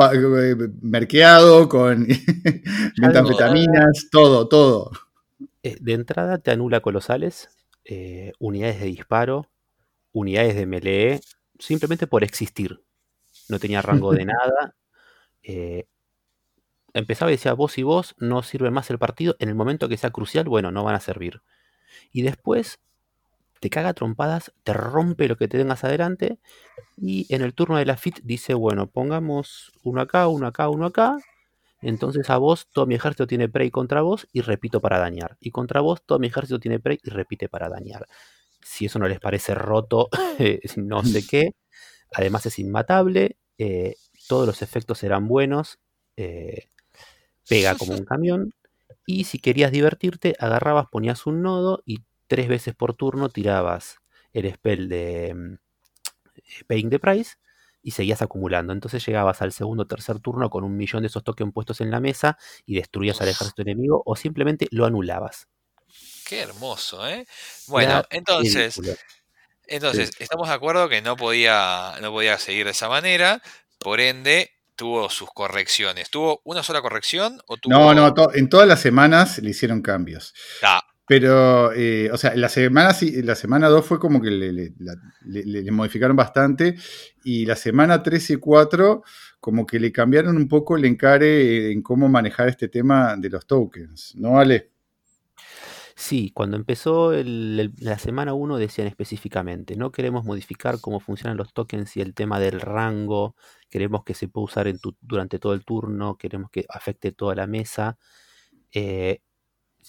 [0.82, 2.08] merqueado, con
[2.98, 4.90] metanfetaminas, todo, todo.
[5.62, 7.50] Eh, De entrada te anula colosales,
[7.86, 9.46] eh, unidades de disparo,
[10.12, 11.22] unidades de melee,
[11.60, 12.82] simplemente por existir.
[13.48, 14.74] No tenía rango de nada.
[15.44, 15.86] eh,
[16.94, 19.36] empezaba y decía, vos y vos no sirve más el partido.
[19.40, 21.42] En el momento que sea crucial, bueno, no van a servir.
[22.14, 22.80] Y después
[23.60, 26.40] te caga trompadas, te rompe lo que te tengas adelante.
[26.98, 30.88] Y en el turno de la FIT dice, bueno, pongamos uno acá, uno acá, uno
[30.88, 31.18] acá.
[31.82, 35.38] Entonces a vos todo mi ejército tiene prey contra vos y repito para dañar.
[35.40, 38.08] Y contra vos todo mi ejército tiene prey y repite para dañar.
[38.64, 40.10] Si eso no les parece roto,
[40.78, 41.52] no sé qué.
[42.14, 43.38] Además es inmatable.
[43.60, 43.96] eh,
[44.30, 45.80] todos los efectos serán buenos.
[46.18, 46.70] eh,
[47.52, 48.54] pega como un camión.
[49.06, 53.98] Y si querías divertirte, agarrabas, ponías un nodo y tres veces por turno tirabas
[54.32, 55.56] el spell de mm,
[56.68, 57.36] Paying the Price
[57.84, 58.72] y seguías acumulando.
[58.72, 61.92] Entonces llegabas al segundo o tercer turno con un millón de esos tokens puestos en
[61.92, 65.48] la mesa y destruías al ejército enemigo o simplemente lo anulabas.
[66.26, 67.28] Qué hermoso, ¿eh?
[67.68, 68.98] Bueno, Era entonces, ridículo.
[69.68, 73.42] entonces estamos de acuerdo que no podía, no podía seguir de esa manera,
[73.80, 76.10] por ende tuvo sus correcciones.
[76.10, 79.82] ¿Tuvo una sola corrección o tuvo No, no, to- en todas las semanas le hicieron
[79.82, 80.34] cambios.
[80.64, 84.54] Ah, Pero, eh, o sea, la semana, sí- la semana 2 fue como que le,
[84.54, 86.76] le- la- le- modificaron bastante.
[87.26, 89.04] Y la semana 3 y 4,
[89.42, 93.46] como que le cambiaron un poco el encare en cómo manejar este tema de los
[93.46, 94.14] tokens.
[94.16, 94.71] ¿No, Ale?
[96.02, 101.96] Sí, cuando empezó la semana 1 decían específicamente, no queremos modificar cómo funcionan los tokens
[101.96, 103.36] y el tema del rango,
[103.70, 107.46] queremos que se pueda usar en durante todo el turno, queremos que afecte toda la
[107.46, 108.00] mesa.
[108.74, 109.22] Eh,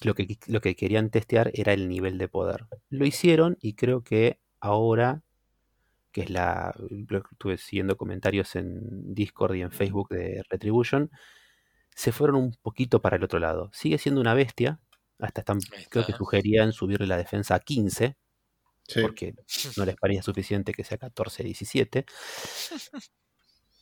[0.02, 2.66] lo, que, lo que querían testear era el nivel de poder.
[2.90, 5.22] Lo hicieron y creo que ahora,
[6.12, 6.74] que es la...
[7.32, 11.10] Estuve siguiendo comentarios en Discord y en Facebook de Retribution,
[11.94, 13.70] se fueron un poquito para el otro lado.
[13.72, 14.78] Sigue siendo una bestia.
[15.22, 15.58] Hasta están,
[15.88, 18.16] creo que sugerían subirle la defensa a 15,
[18.88, 19.00] Sí.
[19.02, 19.34] porque
[19.78, 22.04] no les parecía suficiente que sea 14, 17.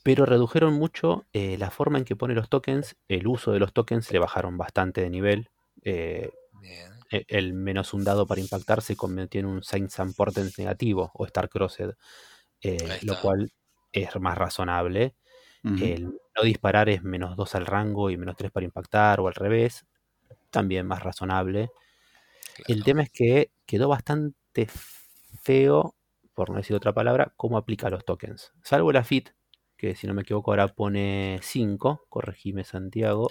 [0.03, 3.73] Pero redujeron mucho eh, la forma en que pone los tokens, el uso de los
[3.75, 5.51] tokens le bajaron bastante de nivel.
[5.83, 6.93] eh, bien.
[7.11, 11.11] e- el menos un dado para impactar se convirtió en un Saints and Portents negativo
[11.15, 11.95] o Star Crossed,
[12.63, 13.51] eh, lo cual
[13.93, 15.15] es más razonable.
[15.65, 16.05] El
[16.37, 19.85] no disparar es menos 2 al rango y menos 3 para impactar, o al revés.
[20.51, 21.71] También más razonable.
[22.67, 24.69] El tema es que quedó bastante
[25.43, 25.95] feo,
[26.35, 28.53] por no decir otra palabra, cómo aplica los tokens.
[28.63, 29.31] Salvo la FIT,
[29.77, 33.29] que si no me equivoco ahora pone 5, corregime Santiago.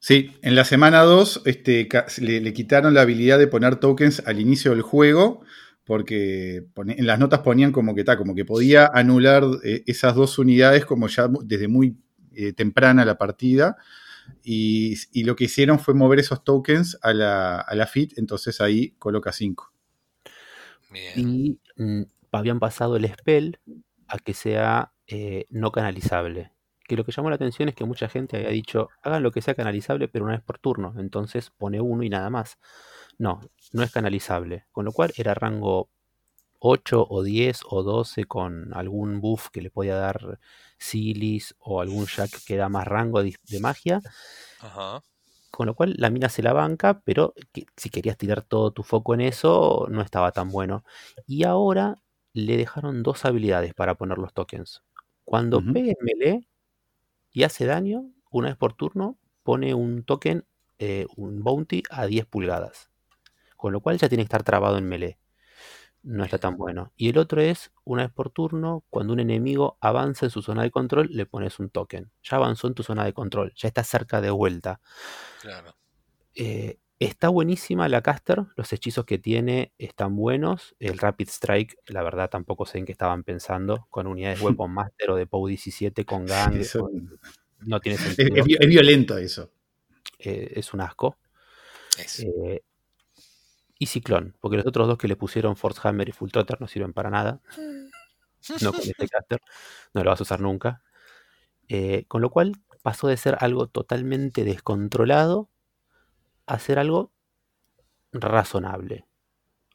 [0.00, 1.88] Sí, en la semana 2 este,
[2.20, 5.40] le, le quitaron la habilidad de poner tokens al inicio del juego,
[5.84, 10.14] porque pone- en las notas ponían como que, ta, como que podía anular eh, esas
[10.14, 11.96] dos unidades como ya desde muy
[12.32, 13.76] eh, temprana la partida.
[14.42, 18.60] Y, y lo que hicieron fue mover esos tokens a la, a la FIT, entonces
[18.60, 19.72] ahí coloca 5.
[20.90, 21.12] Bien.
[21.16, 23.58] Y mm, habían pasado el spell
[24.06, 26.52] a que sea eh, no canalizable.
[26.86, 29.42] Que lo que llamó la atención es que mucha gente había dicho, hagan lo que
[29.42, 30.94] sea canalizable, pero una vez por turno.
[30.98, 32.58] Entonces pone uno y nada más.
[33.18, 33.40] No,
[33.72, 34.66] no es canalizable.
[34.72, 35.90] Con lo cual era rango
[36.58, 40.38] 8 o 10 o 12 con algún buff que le podía dar
[40.78, 44.02] Silis o algún Jack que da más rango de, de magia.
[44.60, 45.02] Ajá.
[45.50, 48.82] Con lo cual la mina se la banca, pero que- si querías tirar todo tu
[48.82, 50.84] foco en eso, no estaba tan bueno.
[51.26, 51.96] Y ahora
[52.34, 54.82] le dejaron dos habilidades para poner los tokens.
[55.24, 55.72] Cuando Ujú.
[55.72, 56.48] pegue en melee
[57.32, 60.46] y hace daño, una vez por turno, pone un token,
[60.78, 62.90] eh, un bounty a 10 pulgadas.
[63.56, 65.18] Con lo cual ya tiene que estar trabado en melee.
[66.02, 66.92] No está tan bueno.
[66.96, 70.62] Y el otro es, una vez por turno, cuando un enemigo avanza en su zona
[70.62, 72.10] de control, le pones un token.
[72.22, 74.80] Ya avanzó en tu zona de control, ya está cerca de vuelta.
[75.42, 75.74] Claro.
[76.34, 80.74] Eh, Está buenísima la caster, los hechizos que tiene están buenos.
[80.80, 83.86] El Rapid Strike, la verdad, tampoco sé en qué estaban pensando.
[83.88, 86.56] Con unidades Weapon Master o de POW 17 con gang.
[86.56, 87.20] Eso- con-
[87.60, 88.34] No tiene sentido.
[88.58, 89.52] es violento eso.
[90.18, 91.16] eh, es un asco.
[91.96, 92.62] Es- Eh,
[93.78, 96.66] y Ciclón, porque los otros dos que le pusieron Force Hammer y Full Trotter no
[96.66, 97.40] sirven para nada.
[98.62, 99.40] No con este caster,
[99.94, 100.82] no lo vas a usar nunca.
[101.68, 105.50] Eh, con lo cual pasó de ser algo totalmente descontrolado
[106.46, 107.12] a ser algo
[108.12, 109.06] razonable.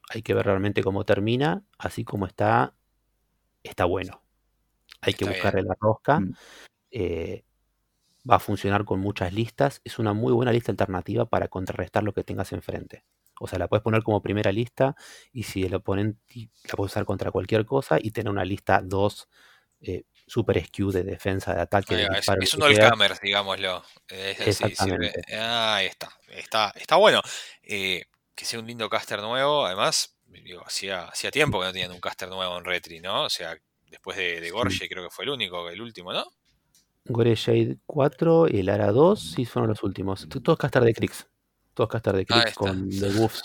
[0.09, 2.75] Hay que ver realmente cómo termina, así como está,
[3.63, 4.21] está bueno.
[5.01, 6.19] Hay que buscarle la rosca.
[6.19, 6.33] Mm.
[6.91, 7.43] eh,
[8.29, 9.81] va a funcionar con muchas listas.
[9.83, 13.03] Es una muy buena lista alternativa para contrarrestar lo que tengas enfrente.
[13.43, 14.95] O sea, la puedes poner como primera lista
[15.34, 19.27] y si el oponente la puedes usar contra cualquier cosa y tener una lista 2
[19.82, 22.08] eh, super skew de defensa, de ataque, de
[22.41, 23.84] es, un all-cammer, digámoslo.
[24.08, 24.39] Es.
[24.39, 25.21] Exactamente.
[25.36, 26.10] Ah, ahí está.
[26.29, 27.21] Está, está bueno.
[27.62, 29.65] Eh, que sea un lindo caster nuevo.
[29.65, 33.25] Además, digo, hacía, hacía tiempo que no tenían un caster nuevo en Retri, ¿no?
[33.25, 36.25] O sea, después de, de Gorge creo que fue el único, el último, ¿no?
[37.06, 40.27] Gore Shade 4 y el Ara 2 sí fueron los últimos.
[40.29, 41.27] Todos caster de Crix.
[41.73, 42.51] Todos caster de está.
[42.53, 43.41] con debuffs.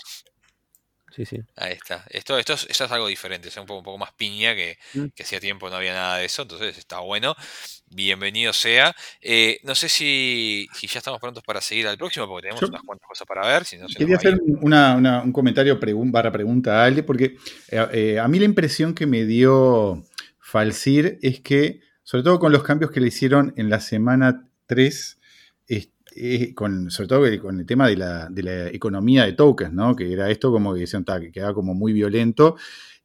[1.15, 1.37] Sí, sí.
[1.55, 2.05] Ahí está.
[2.11, 4.77] Esto, esto es, esto es algo diferente, es un poco, un poco más piña que,
[4.93, 5.05] Mm.
[5.15, 7.35] que hacía tiempo no había nada de eso, entonces está bueno.
[7.87, 8.95] Bienvenido sea.
[9.19, 12.67] Eh, no sé si, si ya estamos prontos para seguir al próximo, porque tenemos Yo-
[12.67, 13.65] unas cuantas cosas para ver.
[13.65, 17.01] Si no, se nos Quería hacer una- una- un comentario pregun- barra pregunta a Ale,
[17.01, 17.37] porque
[17.69, 20.05] eh, eh, a mí la impresión que me dio
[20.39, 25.19] Falsir es que, sobre todo con los cambios que le hicieron en la semana 3,
[25.67, 25.89] es-
[26.89, 29.95] sobre todo con el tema de la, economía de tokens, ¿no?
[29.95, 32.55] Que era esto como que decían, "Ta, que quedaba como muy violento,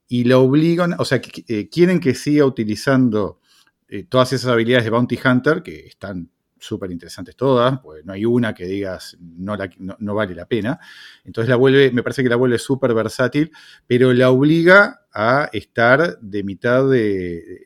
[0.09, 3.41] y lo obligan, o sea, eh, quieren que siga utilizando
[3.89, 8.25] eh, todas esas habilidades de Bounty Hunter, que están súper interesantes todas, pues no hay
[8.25, 9.57] una que digas no,
[10.15, 10.81] vale la pena.
[11.25, 13.53] Entonces la vuelve, me parece que la vuelve súper versátil,
[13.87, 17.61] pero la obliga a estar de mitad de,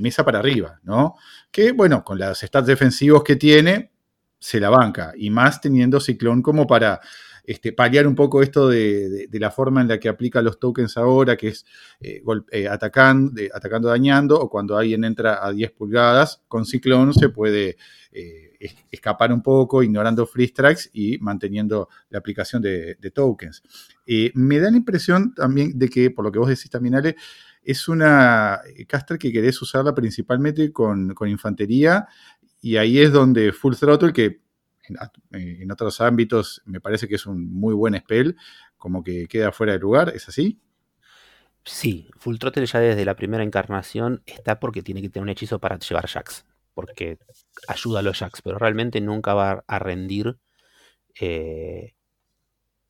[0.00, 1.14] mesa para arriba, ¿no?
[1.50, 3.92] Que bueno, con los stats defensivos que tiene,
[4.40, 5.12] se la banca.
[5.16, 7.00] Y más teniendo Ciclón como para
[7.44, 11.36] este, paliar un poco esto de, la forma en la que aplica los tokens ahora,
[11.36, 11.66] que es
[12.00, 17.76] eh, eh, atacando, dañando, o cuando alguien entra a 10 pulgadas, con Ciclón se puede
[18.12, 23.62] eh, es- escapar un poco, ignorando free strikes y manteniendo la aplicación de, tokens.
[24.34, 27.16] Me da la impresión también de que, por lo que vos decís también, Ale,
[27.62, 32.06] es una caster que querés usarla principalmente con, con infantería,
[32.60, 34.42] y ahí es donde Full Throttle, que
[34.84, 34.96] en,
[35.32, 38.36] eh, en otros ámbitos me parece que es un muy buen spell,
[38.76, 40.60] como que queda fuera de lugar, ¿es así?
[41.64, 45.58] Sí, Full Throttle ya desde la primera encarnación está porque tiene que tener un hechizo
[45.60, 46.46] para llevar Jax.
[46.74, 47.18] Porque
[47.68, 50.38] ayuda a los Jax, pero realmente nunca va a rendir.
[51.20, 51.94] eh,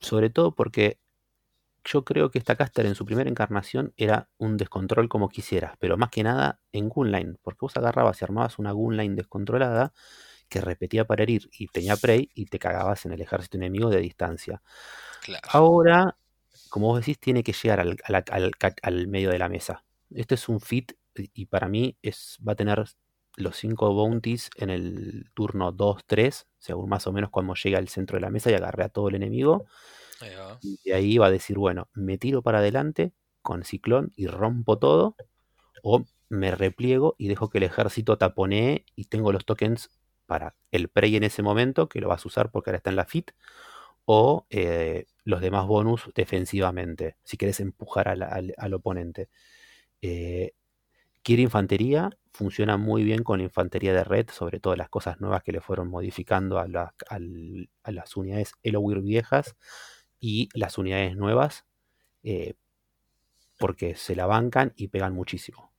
[0.01, 0.99] sobre todo porque
[1.85, 5.97] yo creo que esta caster en su primera encarnación era un descontrol como quisieras, pero
[5.97, 9.93] más que nada en Gunline, porque vos agarrabas y armabas una Gunline descontrolada
[10.49, 14.01] que repetía para herir y tenía prey y te cagabas en el ejército enemigo de
[14.01, 14.63] distancia.
[15.23, 15.49] Claro.
[15.53, 16.17] Ahora,
[16.69, 19.85] como vos decís, tiene que llegar al, medio de la mesa.
[20.11, 22.85] Este es un fit y y para mí es, va a tener
[23.37, 28.17] los 5 bounties en el turno 2-3, según más o menos cuando llega al centro
[28.17, 29.67] de la mesa y agarre a todo el enemigo.
[30.61, 34.79] Y de ahí va a decir, bueno, me tiro para adelante con ciclón y rompo
[34.79, 35.17] todo,
[35.83, 39.91] o me repliego y dejo que el ejército taponee y tengo los tokens
[40.27, 42.97] para el prey en ese momento, que lo vas a usar porque ahora está en
[42.97, 43.33] la fit,
[44.07, 49.29] o eh, los demás bonus defensivamente, si querés empujar al, al- al oponente.
[50.03, 50.53] Eh,
[51.23, 55.43] quiere infantería, funciona muy bien con la infantería de red, sobre todo las cosas nuevas
[55.43, 59.57] que le fueron modificando a, a las unidades Elowir viejas
[60.21, 61.67] y las unidades nuevas,
[62.23, 62.55] eh,
[63.59, 65.71] porque se la bancan y pegan muchísimo.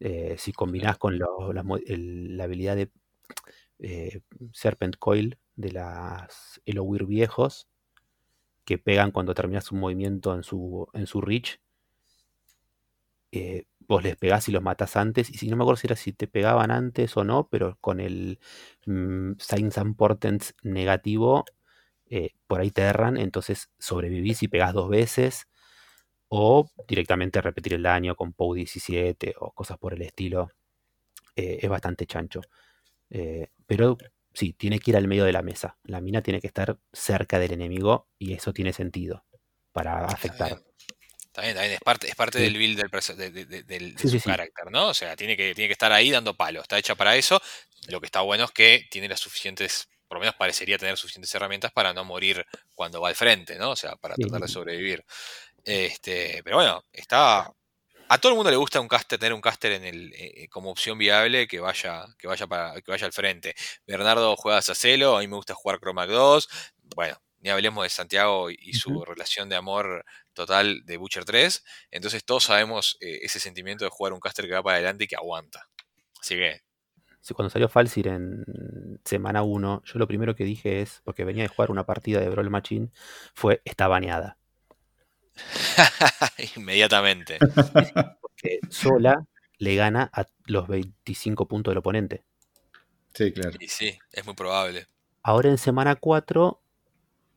[0.00, 1.26] Eh, si combinás con la,
[2.44, 2.90] habilidad de
[3.78, 4.20] eh,
[4.52, 7.68] Serpent Coil de las Elowir viejos,
[8.64, 11.60] que pegan cuando terminas un movimiento en su, en su reach,
[13.32, 15.96] eh, vos les pegás y los matás antes, y si no me acuerdo si era
[15.96, 18.38] si te pegaban antes o no, pero con el
[18.86, 21.44] mm, Signs and Portents negativo,
[22.12, 25.48] eh, por ahí te erran, entonces sobrevivís y pegás dos veces,
[26.28, 30.50] o directamente repetir el daño con POW 17 o cosas por el estilo.
[31.36, 32.40] Eh, es bastante chancho.
[33.10, 33.96] Eh, pero
[34.34, 35.78] sí, tiene que ir al medio de la mesa.
[35.84, 39.24] La mina tiene que estar cerca del enemigo y eso tiene sentido
[39.72, 40.60] para afectar.
[41.26, 42.44] está bien, Es parte, es parte Sí.
[42.44, 44.88] del build del, de, de- de- del- de Sí, su sí, carácter, ¿no?
[44.88, 46.60] O sea, tiene que, tiene que estar ahí dando palo.
[46.60, 47.40] Está hecha para eso.
[47.88, 51.34] Lo que está bueno es que tiene las suficientes por lo menos parecería tener suficientes
[51.34, 52.44] herramientas para no morir
[52.74, 53.70] cuando va al frente, ¿no?
[53.70, 54.20] O sea, para Sí.
[54.20, 55.02] tratar de sobrevivir.
[55.64, 57.50] Este, pero bueno, está.
[58.10, 60.70] A todo el mundo le gusta un caster, tener un caster en el, eh, como
[60.70, 63.54] opción viable que vaya, que vaya para, que vaya al frente.
[63.86, 66.46] Bernardo juega a Sacelo, a mí me gusta jugar Chromac 2.
[66.94, 70.04] Bueno, ni hablemos de Santiago y, su relación de amor
[70.34, 71.64] total de Butcher 3.
[71.90, 75.06] Entonces todos sabemos eh, ese sentimiento de jugar un caster que va para adelante y
[75.06, 75.70] que aguanta.
[76.20, 76.60] Así que
[77.34, 78.44] cuando salió Falsir en
[79.04, 82.28] semana 1, yo lo primero que dije es, porque venía de jugar una partida de
[82.28, 82.90] Brawl Machine,
[83.34, 84.38] fue está baneada.
[86.56, 87.38] inmediatamente.
[87.38, 89.26] Porque sola
[89.58, 92.24] le gana a los 25 puntos del oponente.
[93.14, 93.56] Sí, claro.
[93.60, 94.88] Y sí, es muy probable.
[95.22, 96.60] Ahora en semana 4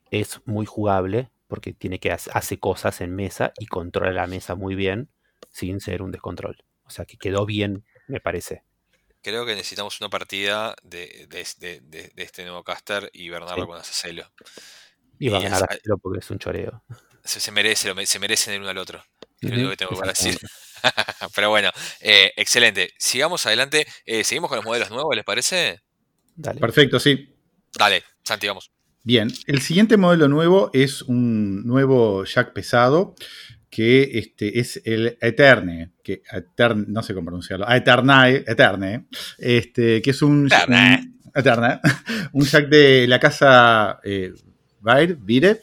[0.09, 4.55] es muy jugable porque tiene que hace, hace cosas en mesa y controla la mesa
[4.55, 5.09] muy bien
[5.51, 6.63] sin ser un descontrol.
[6.85, 8.63] O sea que quedó bien, me parece.
[9.25, 13.63] Creo que necesitamos una partida de, de- de- de- de este nuevo caster y Bernardo
[13.63, 13.67] Sí.
[13.67, 14.31] con Acelo.
[15.17, 16.83] Y va a ganar esa- a Celo porque es un choreo.
[17.23, 19.03] Se, se merece, se merecen el uno al otro.
[19.41, 20.37] Es lo Ujú, único que tengo para decir.
[21.35, 21.71] Pero bueno,
[22.01, 22.93] eh, excelente.
[22.99, 23.87] Sigamos adelante.
[24.05, 25.81] Eh, ¿Seguimos con los modelos nuevos, les parece?
[26.35, 26.59] Dale.
[26.61, 27.35] Perfecto, sí.
[27.75, 28.69] Dale, Santi, vamos.
[29.01, 33.15] Bien, el siguiente modelo nuevo es un nuevo jack pesado
[33.75, 39.07] que este, es el Eterne, que Etern- no sé cómo pronunciarlo, ah, Eternae, Eterne,
[39.37, 41.11] este, que es un, Eterne.
[41.35, 41.81] Eterne,
[42.31, 44.31] un jack de la casa eh,
[45.19, 45.61] Vire,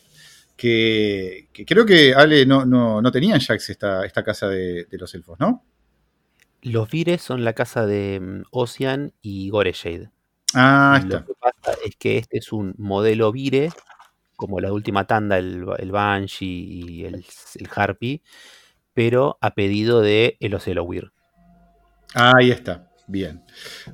[0.55, 4.99] que, que creo que Ale no, no, no tenían jacks esta, esta casa de, de
[4.99, 5.65] los elfos, ¿no?
[6.61, 10.11] Los Vires son la casa de mm, Ocean y Goreshade.
[10.53, 11.25] Ah, Lo está.
[11.25, 13.71] que pasa es que este es un modelo Vire,
[14.43, 16.47] como la última tanda, el, el Banshee
[16.90, 17.24] y el,
[17.55, 18.22] el Harpy,
[18.93, 21.12] pero a pedido de el Ocelowir.
[22.14, 22.90] Ahí está.
[23.07, 23.43] Bien.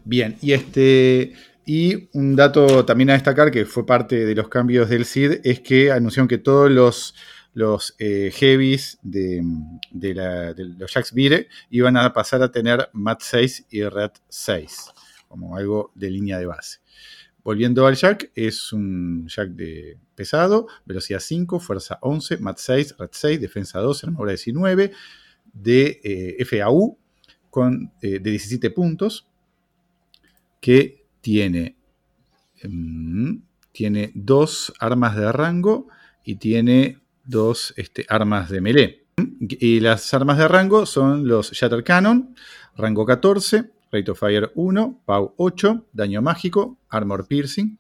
[0.05, 0.37] Bien.
[0.41, 1.35] Y este.
[1.67, 5.61] Y un dato también a destacar que fue parte de los cambios del CID es
[5.61, 7.15] que anunciaron que todos los,
[7.53, 9.43] los eh, heavies de,
[9.91, 14.87] de la- los Jacks Vire iban a pasar a tener MAT 6 y RAT 6
[15.29, 16.79] como algo de línea de base.
[17.45, 23.13] Volviendo al Jack, es un Jack de pesado, velocidad 5, fuerza 11, MAT 6, RAT
[23.15, 24.93] 6, defensa 12, armadura 19,
[25.53, 26.99] de eh, FAU
[27.49, 29.29] con, eh, de 17 puntos,
[30.61, 31.77] que tiene,
[32.65, 33.37] mm,
[33.71, 35.87] tiene dos armas de rango
[36.25, 39.05] y tiene dos este, armas de melee.
[39.39, 42.35] Y las armas de rango son los Shatter Cannon,
[42.77, 47.79] rango 14, Rate of Fire 1, PAU 8, daño mágico, Armor Piercing.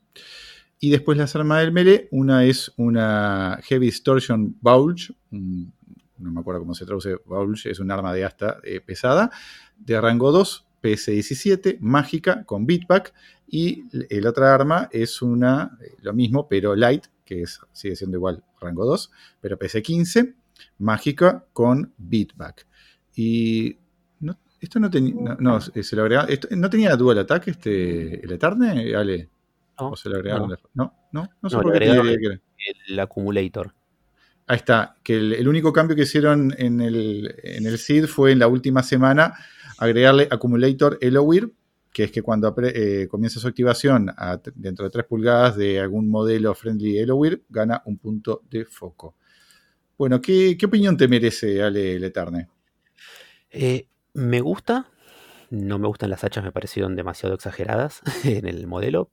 [0.80, 6.60] Y después las armas del melee, una es una Heavy Distortion Bulge, no me acuerdo
[6.60, 9.30] cómo se traduce Bulge, es un arma de asta eh, pesada,
[9.76, 13.12] de rango 2, PS17, mágica con beatback.
[13.48, 18.16] Y el otra arma es una, eh, lo mismo, pero light, que es, sigue siendo
[18.16, 19.10] igual rango 2,
[19.40, 20.34] pero PS15,
[20.78, 22.66] mágica con beatback.
[23.16, 23.76] Y
[24.20, 28.24] no, esto no tenía, no, no, se lo agregaron, esto- ¿no tenía dual attack este,
[28.24, 29.28] el Eterne, Ale?
[29.78, 29.90] ¿No?
[29.90, 30.48] ¿O se lo agregaron?
[30.48, 30.54] No.
[30.56, 32.40] de- No, no, no sé No, por le qué te agregaron diría que era.
[32.90, 33.74] El Accumulator.
[34.46, 38.32] Ahí está, que el, el único cambio que hicieron en el, en el SID fue
[38.32, 39.34] en la última semana
[39.78, 41.52] agregarle Accumulator Elowir,
[41.92, 46.08] que es que cuando eh, comienza su activación a dentro de 3 pulgadas de algún
[46.10, 49.16] modelo friendly Elowir, gana un punto de foco.
[49.98, 52.48] Bueno, ¿qué, qué opinión te merece, Ale Leterne?
[53.50, 54.86] Eh, me gusta.
[55.50, 59.10] No me gustan las hachas, me parecieron demasiado exageradas en el modelo.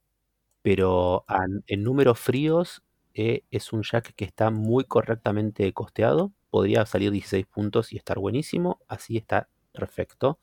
[0.66, 1.26] Pero
[1.68, 2.82] en números fríos
[3.13, 6.32] eh, es un jack que está muy correctamente costeado.
[6.49, 8.80] Podría salir 16 puntos y estar buenísimo.
[8.88, 10.39] Así está perfecto.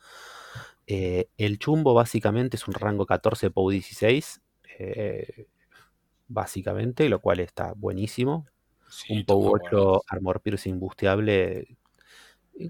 [0.86, 4.40] Eh, el chumbo básicamente es un rango 14 POW 16.
[4.78, 5.48] eh,
[6.28, 8.46] básicamente, lo cual está buenísimo.
[8.88, 9.64] Sí, un POW bueno.
[9.66, 11.76] 8 Armor Piercing busteable.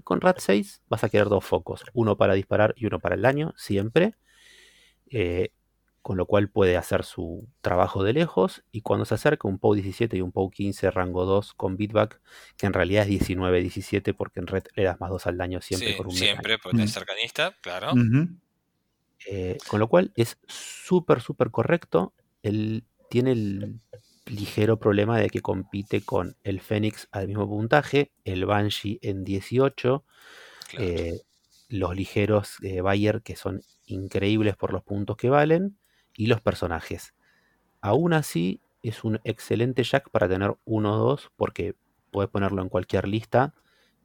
[0.03, 3.21] Con RAT 6 vas a querer dos focos, uno para disparar y uno para el
[3.21, 4.15] daño, siempre.
[6.03, 8.63] Con lo cual puede hacer su trabajo de lejos.
[8.71, 12.21] Y cuando se acerca un POW 17 y un POW 15 rango 2 con beatback,
[12.57, 15.89] que en realidad es 19-17 porque en red le das más 2 al daño siempre
[15.91, 16.93] Sí, con un siempre, porque tenés Mm.
[16.93, 17.93] cercanista, claro.
[19.25, 22.13] Eh, con lo cual es súper, súper correcto.
[22.41, 23.79] Él tiene el
[24.25, 30.05] ligero problema de que compite con el Fénix al mismo puntaje, el Banshee en 18,
[30.69, 30.85] claro.
[30.85, 31.21] eh,
[31.69, 35.77] los ligeros eh, Bayer que son increíbles por los puntos que valen
[36.17, 37.13] y los personajes.
[37.81, 41.75] Aún así, es un excelente jack para tener uno o dos porque
[42.11, 43.53] puedes ponerlo en cualquier lista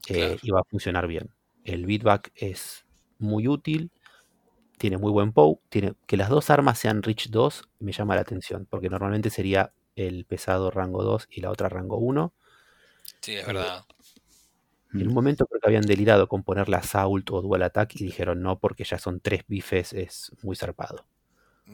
[0.09, 0.39] eh, Claro.
[0.43, 1.31] y va a funcionar bien.
[1.65, 2.87] El beatback es
[3.19, 3.93] muy útil.
[4.79, 5.61] tiene muy buen POW.
[5.71, 9.73] Tiene, que las dos armas sean Rich 2 me llama la atención, porque normalmente sería
[9.97, 12.33] el pesado rango 2 y la otra rango 1.
[13.21, 13.85] Sí, es verdad.
[14.99, 15.15] En un Mm.
[15.15, 18.85] momento creo que habían delirado con ponerle Assault o Dual Attack y dijeron no, porque
[18.85, 21.07] ya son tres bifes, es muy zarpado.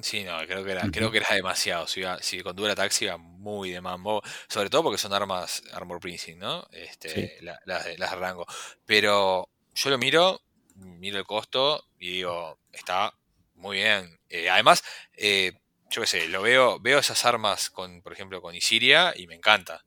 [0.02, 1.86] Sí, no, creo que era, creo que era demasiado.
[1.86, 4.22] Si, iba- si con Dual Attack se iba muy de mambo.
[4.48, 6.66] Sobre todo porque son armas Armor Printing, ¿no?
[6.72, 7.44] Este, Sí.
[7.44, 8.46] la- las, de, las de rango.
[8.86, 10.40] Pero yo lo miro,
[10.76, 13.14] miro el costo y digo, está
[13.54, 14.18] muy bien.
[14.28, 14.82] Eh, además,
[15.16, 15.52] eh,
[15.90, 19.34] yo qué sé, lo veo, veo esas armas con, por ejemplo, con Isiria y me
[19.36, 19.84] encanta.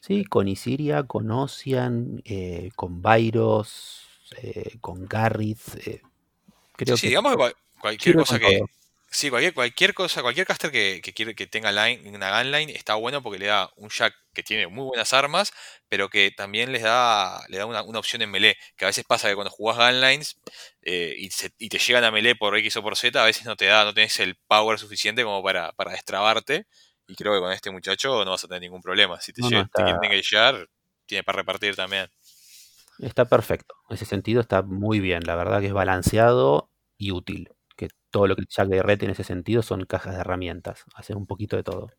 [0.00, 4.02] Sí, con Isiria, con Ocean, eh, con Byros,
[4.80, 5.60] con Garrith.
[6.76, 8.58] creo Sí, que digamos que cual- cualquier cosa que.
[8.58, 8.68] todo.
[9.14, 12.94] Sí, cualquier, cualquier cosa, cualquier caster que, que quiere que tenga line, una gunline está
[12.94, 15.52] bueno porque le da un jack que tiene muy buenas armas,
[15.90, 18.56] pero que también les da, le da una, una opción en melee.
[18.74, 20.40] Que a veces pasa que cuando jugás gunlines
[20.80, 23.44] eh, y, se- y te llegan a melee por X o por Z, a veces
[23.44, 26.66] no te da, no tenés el power suficiente como para, para destrabarte.
[27.06, 29.20] Y creo que con este muchacho no vas a tener ningún problema.
[29.20, 30.68] Si te, No, no, lle- te está- quieren engagear,
[31.06, 32.08] tiene para repartir también.
[32.98, 33.74] Está perfecto.
[33.90, 35.24] En ese sentido está muy bien.
[35.26, 37.50] La verdad que es balanceado y útil.
[38.12, 40.84] Todo lo que Jack de Red en ese sentido son cajas de herramientas.
[40.94, 41.90] Hacen un poquito de todo.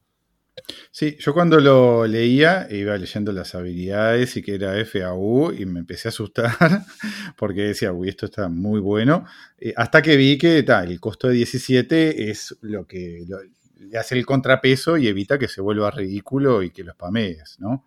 [0.91, 5.80] Sí, yo cuando lo leía iba leyendo las habilidades y que era FAU y me
[5.80, 6.51] empecé a asustar
[7.38, 9.26] porque decía, uy, esto está muy bueno.
[9.57, 13.39] Eh, hasta que vi que ta, el costo de 17 es lo que lo-
[13.78, 17.86] le hace el contrapeso y evita que se vuelva ridículo y que lo spamees, ¿no?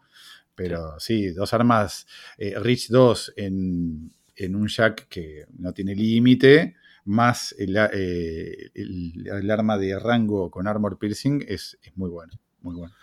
[0.54, 2.06] Pero sí, dos armas,
[2.38, 6.76] eh, Rich 2 en, en un jack que no tiene límite,
[7.07, 12.32] más el, eh, el- el arma de rango con armor piercing es, es muy bueno,
[12.61, 12.94] muy bueno.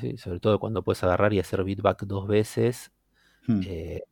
[0.00, 2.92] Sí, sobre todo cuando puedes agarrar y hacer beatback dos veces.
[3.48, 3.60] Hmm.
[3.64, 4.02] eh,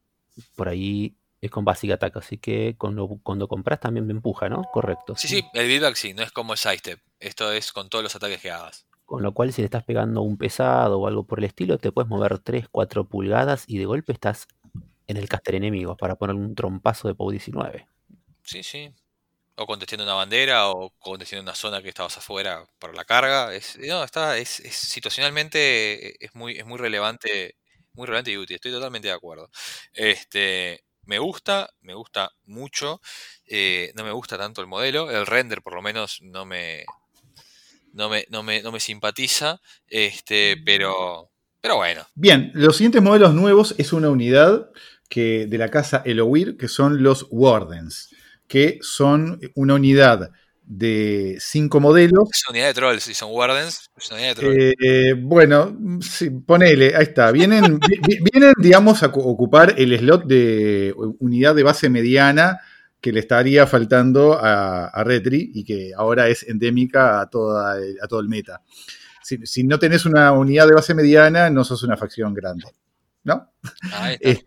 [0.56, 2.16] por ahí es con basic attack.
[2.16, 4.62] Así que cuando, cuando compras también me empuja, ¿no?
[4.72, 5.14] Correcto.
[5.16, 7.00] Sí, sí, el beatback sí, no es como el sidestep.
[7.20, 8.86] Esto es con todos los ataques que hagas.
[9.04, 11.92] Con lo cual, si le estás pegando un pesado o algo por el estilo, te
[11.92, 14.46] puedes mover 3, 4 pulgadas y de golpe estás
[15.06, 17.86] en el caster enemigo para poner un trompazo de POW 19.
[18.42, 18.90] Sí, sí.
[19.56, 23.54] O contestando una bandera o contestando una zona que estabas afuera para la carga.
[23.54, 27.56] Es, no, está, es, es situacionalmente eh, es muy, es muy relevante,
[27.92, 28.56] muy relevante y útil.
[28.56, 29.50] Estoy totalmente de acuerdo.
[29.92, 33.00] Este, me gusta, me gusta mucho.
[33.46, 35.10] eh, no me gusta tanto el modelo.
[35.10, 36.84] El render, por lo menos, no me,
[37.92, 39.60] no me, no me, no me simpatiza.
[39.86, 41.30] Este, pero,
[41.60, 42.06] pero bueno.
[42.14, 44.70] Bien, los siguientes modelos nuevos es una unidad
[45.08, 48.10] que, de la casa Elowir, que son los Wardens,
[48.46, 50.30] que son una unidad
[50.66, 52.28] de cinco modelos.
[52.32, 53.02] Es una unidad de trolls.
[53.02, 54.74] Si son wardens, es una unidad de trolls.
[54.82, 57.30] Eh, bueno, sí, ponele, ahí está.
[57.32, 62.60] Vienen, vi- vi- vienen digamos, a cu- ocupar el slot de unidad de base mediana
[63.00, 68.08] que le estaría faltando a, a Retri y que ahora es endémica a, toda a
[68.08, 68.62] todo el meta.
[69.22, 72.64] Si, si no tenés una unidad de base mediana, no sos una facción grande.
[73.24, 73.52] ¿No?
[73.92, 74.30] Ahí está.
[74.30, 74.44] Eh,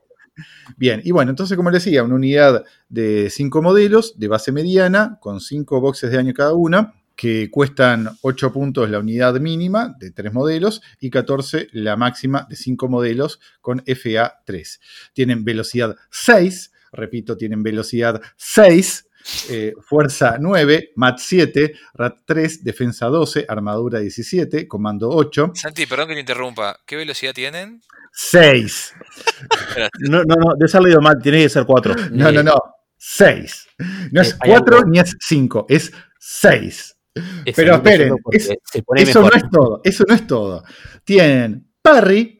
[0.77, 5.17] Bien, y bueno, entonces, como les decía, una unidad de cinco modelos de base mediana,
[5.21, 10.11] con cinco boxes de daño cada una, que cuestan 8 puntos la unidad mínima de
[10.11, 14.79] tres modelos y 14 la máxima de cinco modelos con FA 3.
[15.13, 19.06] Tienen velocidad 6, repito, tienen velocidad 6,
[19.49, 26.07] eh, fuerza 9, MAT 7, RAT 3, defensa 12, armadura 17, comando 8, Santi, perdón
[26.09, 26.77] que te interrumpa.
[26.85, 27.81] ¿Qué velocidad tienen?
[28.13, 28.93] 6.
[30.09, 31.95] No, no, no, de ese leído mal, tiene que ser 4.
[32.11, 32.53] No, no, no.
[32.97, 33.67] 6.
[34.11, 36.95] No es Eh, hay 4 algo- ni es 5, es 6.
[37.45, 39.33] Es Pero esperen, es- se pone Eso mejor.
[39.35, 40.63] no es todo, eso no es todo.
[41.03, 42.36] Tienen parry,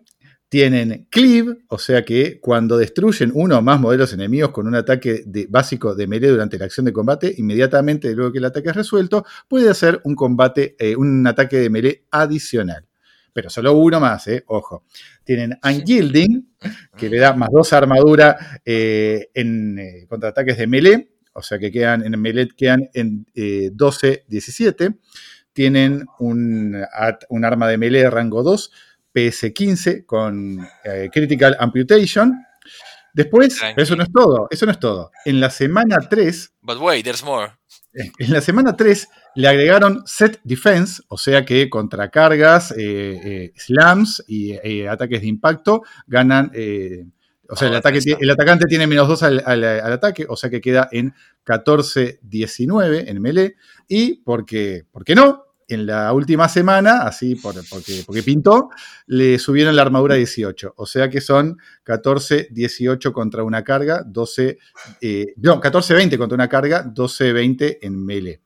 [0.50, 5.24] tienen cleave, o sea que cuando destruyen uno o más modelos enemigos con un ataque
[5.26, 8.76] de- básico de melee durante la acción de combate, inmediatamente luego que el ataque es
[8.76, 12.86] resuelto, puede hacer un combate, eh, un ataque de melee adicional.
[13.34, 14.84] Pero solo uno más, eh, ojo.
[15.24, 16.48] Tienen Unyielding,
[16.96, 21.72] que le da más dos armadura eh, en eh, contraataques de melee, o sea que
[21.72, 24.98] quedan en melee quedan en eh, 12-17.
[25.54, 26.78] Tienen un,
[27.30, 28.72] un arma de melee rango 2,
[29.22, 32.34] PS15 con eh, Critical Amputation.
[33.14, 35.12] Después, eso no es todo, eso no es todo.
[35.26, 37.52] En la semana 3, But wait, there's more.
[37.94, 43.54] en la semana 3 le agregaron Set Defense, o sea que contra cargas, eh, eh,
[43.56, 46.52] slams y eh, ataques de impacto ganan.
[47.50, 48.18] o sea, el, ataque, defensa.
[48.20, 51.14] tie- el atacante tiene menos 2 al, al- al ataque, o sea que queda en
[51.46, 53.56] 14-19 en melee.
[53.88, 55.44] Y porque, ¿por qué no?
[55.68, 58.70] En la última semana, así por- porque, pintó,
[59.06, 60.74] le subieron la armadura a 18.
[60.78, 64.60] O sea que son 14, 18 contra una carga, 12,
[65.02, 68.42] eh, no, 14, 20 contra una carga, 12, 20 en melee.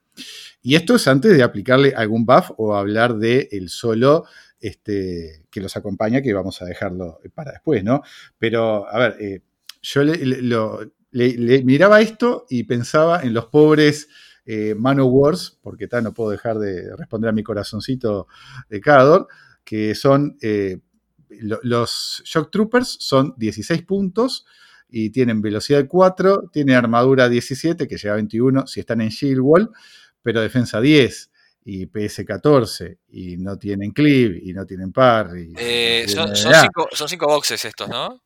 [0.62, 4.26] Y esto es antes de aplicarle algún buff o hablar de el solo
[4.60, 8.02] este, que los acompaña, que vamos a dejarlo para después, ¿no?
[8.38, 9.42] Pero, a ver, eh,
[9.82, 14.08] yo le miraba esto y pensaba en los pobres
[14.46, 18.28] eh, Manowars, porque tal, no puedo dejar de responder a mi corazoncito
[18.70, 19.28] de Cador,
[19.64, 20.80] que son eh,
[21.30, 24.46] lo- los Shock Troopers, son 16 puntos
[24.90, 29.40] y tienen velocidad 4, tienen armadura 17, que llega a 21 si están en Shield
[29.40, 29.70] Wall,
[30.22, 31.30] pero defensa 10
[31.64, 35.54] y PS 14 y no tienen cleave y no tienen parry.
[35.58, 36.64] Eh, y son, son nada.
[36.64, 38.22] cinco, son cinco boxes estos, ¿no?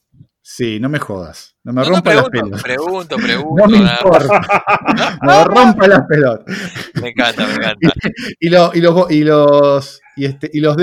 [0.48, 1.56] Sí, no me jodas.
[1.64, 2.64] No me No, no, rompa las pregunto, pelotas.
[2.64, 3.68] pregunto, pregunto.
[3.68, 4.42] No me importa.
[5.24, 6.56] no me rompa las pelotas.
[7.02, 7.90] Me encanta, me encanta.
[8.40, 10.78] Y, lo- y los y los y, este, y los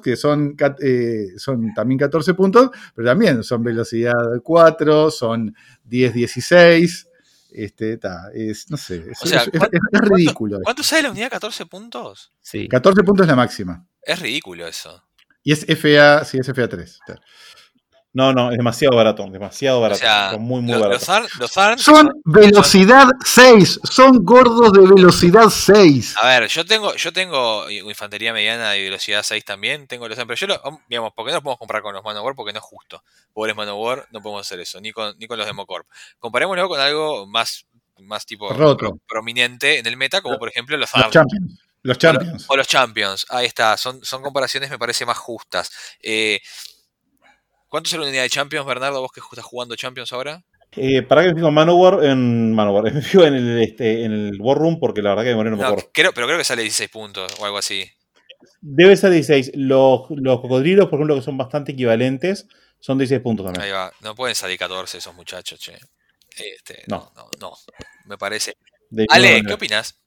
[0.00, 4.12] que son, eh, son también 14 puntos, pero también son velocidad
[4.44, 5.54] 4, son
[5.84, 7.08] 10, 16.
[7.52, 10.60] Este, ta, es, no sé, es, O sea, es- es- ¿cuánto- es ridículo.
[10.62, 11.30] ¿Cuánto sale la unidad?
[11.32, 12.34] ¿14 puntos?
[12.42, 12.68] Sí.
[12.68, 13.86] 14 puntos es la máxima.
[14.02, 15.02] Es ridículo eso.
[15.42, 16.98] Y es FA, sí, es FA3.
[18.16, 20.00] No, no, es demasiado barato, demasiado O barato.
[20.00, 21.00] sea, Son muy, muy los, baratos.
[21.00, 26.14] los Zarn, los Zarn Son velocidad 6, son gordos de velocidad 6.
[26.22, 30.34] A ver, yo tengo, yo tengo infantería mediana de velocidad 6 también, tengo los pero
[30.34, 33.02] yo lo, digamos, porque no los podemos comprar con los Manowar porque no es justo.
[33.34, 35.86] Pobres Manowar, no podemos hacer eso, ni con, ni con los Democorp.
[36.18, 37.66] Comparémoslo con algo más,
[37.98, 38.76] más tipo Roto.
[38.78, 41.10] pro- prominente en el meta, como por ejemplo los Los.
[41.10, 41.60] Champions.
[41.82, 42.46] Los Champions.
[42.48, 45.70] O los Champions, ahí está, son, son comparaciones me parece más justas.
[46.02, 46.40] Eh,
[47.68, 50.44] ¿Cuánto sale una unidad de Champions, Bernardo, vos que estás jugando Champions ahora?
[50.72, 54.12] Eh, para que me fijo en Manowar, en Manowar, me fijo en el, este, en
[54.12, 55.90] el War Room porque la verdad que de no me No, acuerdo.
[55.92, 57.90] creo, pero creo que sale 16 puntos o algo así.
[58.60, 59.52] Debe ser 16.
[59.54, 62.46] Los, los cocodrilos, por ejemplo, que son bastante equivalentes,
[62.80, 63.74] son 16 puntos Ahí también.
[63.74, 65.76] va, no pueden salir 14 esos muchachos, che.
[66.36, 67.10] Este, no.
[67.16, 67.22] No.
[67.40, 67.52] no, no,
[68.04, 68.56] me parece.
[68.90, 69.98] De Ale, ¿qué opinas?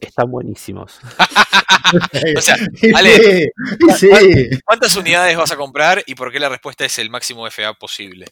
[0.00, 0.98] Están buenísimos.
[2.36, 3.50] O sea, Y Ale, sí,
[3.88, 4.60] y sí.
[4.64, 8.26] ¿Cuántas unidades vas a comprar y por qué la respuesta es el máximo FA posible?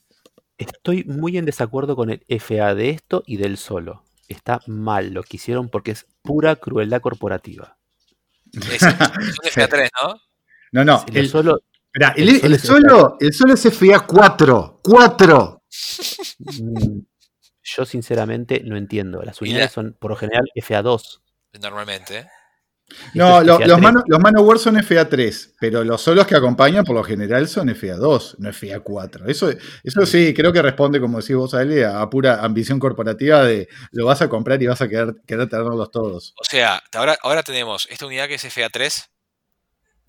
[0.59, 4.03] Estoy muy en desacuerdo con el FA de esto y del solo.
[4.29, 7.77] Está mal lo que hicieron porque es pura crueldad corporativa.
[8.55, 8.89] Es, es un
[9.53, 10.21] FA3, ¿no?
[10.73, 11.05] No, no.
[11.13, 14.81] Lo El, solo, esperá, el- el solo el es solo, el solo es FA 4.
[14.83, 15.63] 4.
[16.39, 16.99] mm,
[17.63, 19.23] yo sinceramente no entiendo.
[19.23, 21.21] Las unidades la- son por lo general FA2.
[21.61, 22.27] Normalmente.
[23.15, 23.67] No, lo- FA3.
[23.67, 27.69] los, mano, los Manowar son FA3, pero los solos que acompañan por lo general son
[27.71, 29.27] FA2, no FA4.
[29.29, 29.51] Eso,
[29.83, 34.05] eso sí, creo que responde, como decís vos, Ale, a pura ambición corporativa de lo
[34.05, 36.35] vas a comprar y vas a querer, querer tenerlos todos.
[36.39, 39.07] O sea, ahora, ahora tenemos esta unidad que es FA3,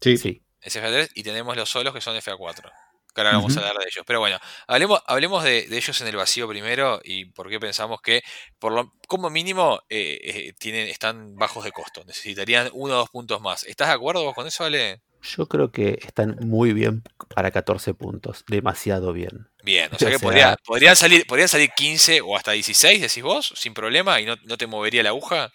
[0.02, 0.18] Sí.
[0.18, 0.44] Sí.
[0.62, 2.70] es FA3, y tenemos los solos que son FA4.
[3.16, 4.04] Que ahora vamos a hablar de ellos.
[4.06, 4.38] Pero bueno,
[4.68, 8.22] hablemos, hablemos de, de ellos en el vacío primero y por qué pensamos que,
[8.60, 12.04] por lo, como mínimo, eh, eh, tienen, están bajos de costo.
[12.06, 13.64] Necesitarían uno o dos puntos más.
[13.64, 15.02] ¿Estás de acuerdo vos con eso, Ale?
[15.24, 17.02] Yo creo que están muy bien
[17.34, 18.44] para 14 puntos.
[18.48, 19.48] Demasiado bien.
[19.64, 23.02] Bien, o sea O que sea- podría- podrían, salir, podrían salir 15 o hasta 16,
[23.02, 25.52] decís vos, sin problema, y no, no te movería la aguja.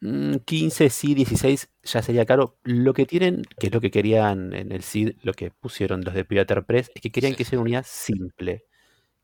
[0.00, 2.58] Mm, 15, sí, 16 ya sería caro.
[2.64, 6.14] Lo que tienen, que es lo que querían en el SID, lo que pusieron los
[6.14, 7.38] de Pivater Press, es que querían Sí.
[7.38, 8.64] que sea una unidad simple,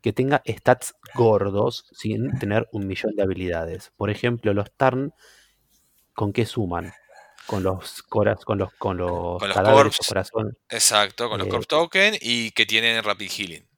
[0.02, 3.92] que tenga stats gordos sin tener un millón de habilidades.
[3.96, 5.12] Por ejemplo, los Tarn,
[6.14, 6.92] ¿con qué suman?
[7.46, 10.08] Con los coras, con los, con los, Con los cadáveres corps.
[10.08, 13.68] corazón Exacto, con los Corp Token y que tienen Rapid Healing.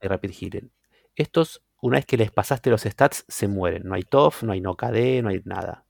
[0.00, 0.72] Rapid Healing.
[1.14, 3.82] Estos, una vez que les pasaste los stats, se mueren.
[3.84, 5.84] No hay TOF, no hay no KD, no hay nada.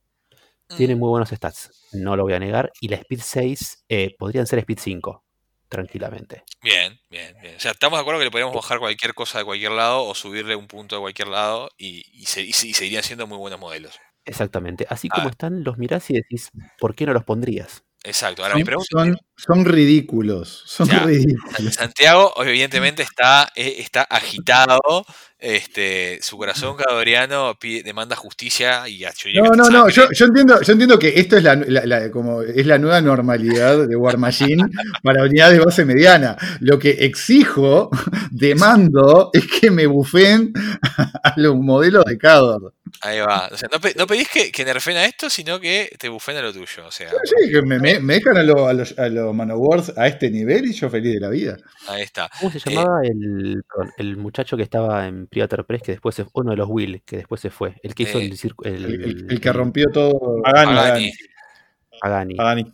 [0.77, 2.71] Tienen Mm, muy buenos stats, no lo voy a negar.
[2.81, 5.25] Y la Speed 6 eh, podrían ser Speed 5,
[5.69, 6.45] tranquilamente.
[6.63, 7.57] Bien, bien, bien.
[7.57, 10.15] O sea, estamos de acuerdo que le podríamos bajar cualquier cosa de cualquier lado o
[10.15, 13.39] subirle un punto de cualquier lado y, y se- y se- y seguirían siendo muy
[13.39, 13.99] buenos modelos.
[14.25, 14.87] Exactamente.
[14.91, 15.17] Así Ah.
[15.17, 17.83] como están, los mirás y decís, ¿por qué no los pondrías?
[18.05, 18.43] Exacto.
[18.43, 20.63] Ahora mi Son, pregunta son, ridículos.
[20.67, 20.89] Son
[21.69, 21.75] ridículos.
[21.75, 24.79] Santiago evidentemente está, eh, está agitado,
[25.41, 30.61] este, su corazón cadoriano pide- demanda justicia y a No, no, no, yo, yo entiendo,
[30.61, 34.19] yo entiendo que esto es la, la- la- como es la nueva normalidad de War
[34.19, 34.63] Machine
[35.03, 36.37] para unidades de base mediana.
[36.61, 37.91] Lo que exijo,
[38.31, 40.53] demando, es que me bufen
[41.23, 42.75] a los modelos de Cador.
[43.03, 43.49] Ahí va.
[43.53, 46.37] O sea, no, pe- no pedís que, que nerfen a esto, sino que te bufen
[46.39, 46.87] a lo tuyo.
[46.87, 49.93] O sea, Sí, que me, me- me dejan a, lo- a los, a los Manowars
[49.97, 51.59] a este nivel y yo feliz de la vida.
[51.87, 52.29] ahí está.
[52.41, 53.63] ¿Cómo se Eh, llamaba el,
[53.99, 57.17] el muchacho que estaba en Privater Press, que después se, uno de los Will, que
[57.19, 57.77] después se fue?
[57.83, 60.43] El que hizo Eh, el, circo- el- El, el- el que rompió todo.
[60.43, 61.13] Pagani.
[62.01, 62.35] Pagani.
[62.37, 62.73] Pagani.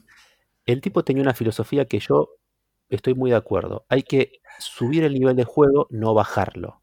[0.66, 2.30] El tipo tenía una filosofía que yo
[2.88, 3.84] estoy muy de acuerdo.
[3.88, 6.80] Hay que subir el nivel de juego, no bajarlo.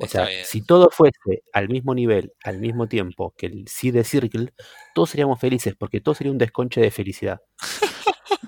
[0.00, 0.44] O Está sea, bien.
[0.44, 4.52] si todo fuese al mismo nivel, al mismo tiempo que el Seed de Circle,
[4.94, 7.40] todos seríamos felices, porque todo sería un desconche de felicidad.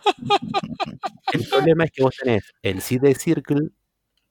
[1.33, 3.69] El problema es que vos tenés el Seed de Circle,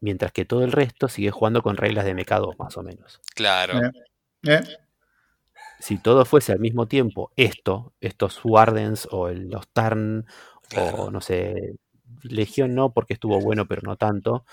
[0.02, 3.20] mientras que todo el resto sigue jugando con reglas de MK2, más o menos.
[3.36, 3.80] Claro.
[3.84, 3.92] Eh.
[4.44, 4.62] Eh,
[5.80, 10.26] Si todo fuese al mismo tiempo, esto, estos Wardens o el- los Tarn,
[10.68, 10.98] Claro.
[11.04, 11.76] o no sé,
[12.24, 14.46] Legión no, porque estuvo bueno, pero no tanto.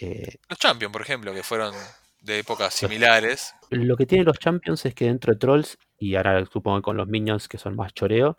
[0.00, 1.74] eh, Los Champions, por ejemplo, que fueron
[2.20, 3.54] de épocas similares.
[3.70, 6.96] Lo que tienen los Champions es que dentro de Trolls, y ahora supongo que con
[6.96, 8.36] los Minions que son más choreo,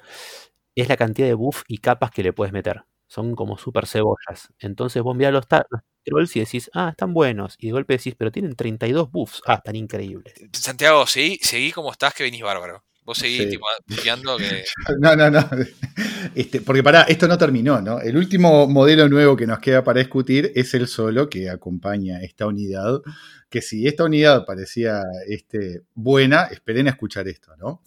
[0.75, 2.83] es la cantidad de buff y capas que le puedes meter.
[3.09, 4.53] Son como super cebollas.
[4.59, 7.55] Entonces vos mirás los, los Trolls y decís, ah, están buenos.
[7.57, 9.41] Y de golpe decís, pero tienen 32 buffs.
[9.47, 10.31] Ah, están increíbles.
[10.53, 12.85] Santiago, seguí, seguí como estás, que venís bárbaro.
[13.03, 13.49] Vos seguís Sí.
[13.49, 14.63] tipo, pifiando que.
[14.99, 15.49] No, no, no.
[16.35, 17.99] Este, porque pará, esto no terminó, ¿no?
[17.99, 22.45] El último modelo nuevo que nos queda para discutir es el solo que acompaña esta
[22.45, 23.01] unidad.
[23.49, 27.81] Que si esta unidad parecía este, buena, esperen a escuchar esto, ¿no?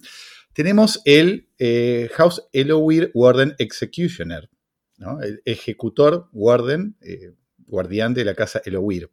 [0.53, 4.51] Tenemos el eh, House Elowir Warden Executioner,
[5.03, 5.21] ¿no?
[5.21, 7.33] El ejecutor Warden, eh,
[7.67, 9.11] guardián de la casa Elowir,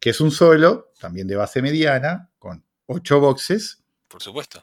[0.00, 4.60] que es un solo, también de base mediana, con 8 boxes, Por supuesto.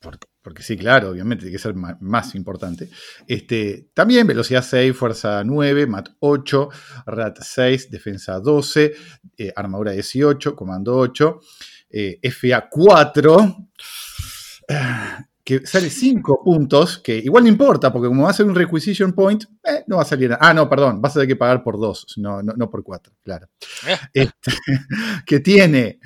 [0.00, 2.88] por- porque sí, claro, obviamente tiene que ser ma- más, importante.
[3.28, 6.68] Este, también velocidad 6, fuerza 9, mat 8,
[7.06, 8.92] rat 6, defensa 12,
[9.38, 11.38] eh, armadura 18, comando 8,
[11.90, 13.68] eh, FA 4,
[14.68, 18.54] ah, que sale 5 puntos, que igual no importa, porque como va a ser un
[18.54, 20.38] requisition point, eh, no va a salir nada.
[20.40, 23.12] Ah, no, perdón, vas a tener que pagar por 2, no, no, no por 4,
[23.24, 23.48] claro.
[24.14, 24.52] Este,
[25.26, 25.98] que tiene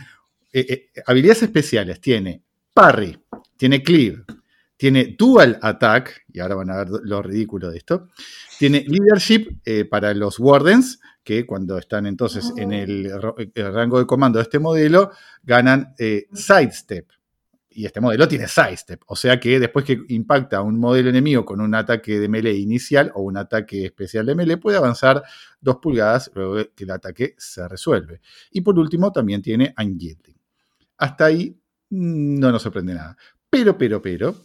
[0.53, 3.19] eh, eh, habilidades especiales, tiene parry,
[3.57, 4.25] tiene cleave,
[4.79, 8.09] tiene dual attack, y ahora van a ver lo ridículo de esto,
[8.59, 13.99] tiene leadership eh, para los wardens, que cuando están entonces en el, ro- el rango
[13.99, 15.11] de comando de este modelo,
[15.43, 17.09] ganan eh, sidestep.
[17.77, 21.45] Y este modelo tiene sidestep, o sea que después que impacta a un modelo enemigo
[21.45, 25.23] con un ataque de melee inicial o un ataque especial de melee, puede avanzar
[25.61, 28.23] dos pulgadas luego que el ataque se resuelve.
[28.51, 30.39] Y por último, también tiene Unyielding.
[30.97, 31.51] Hasta ahí
[31.91, 33.15] mm, no nos sorprende nada.
[33.51, 34.37] Pero, pero, pero,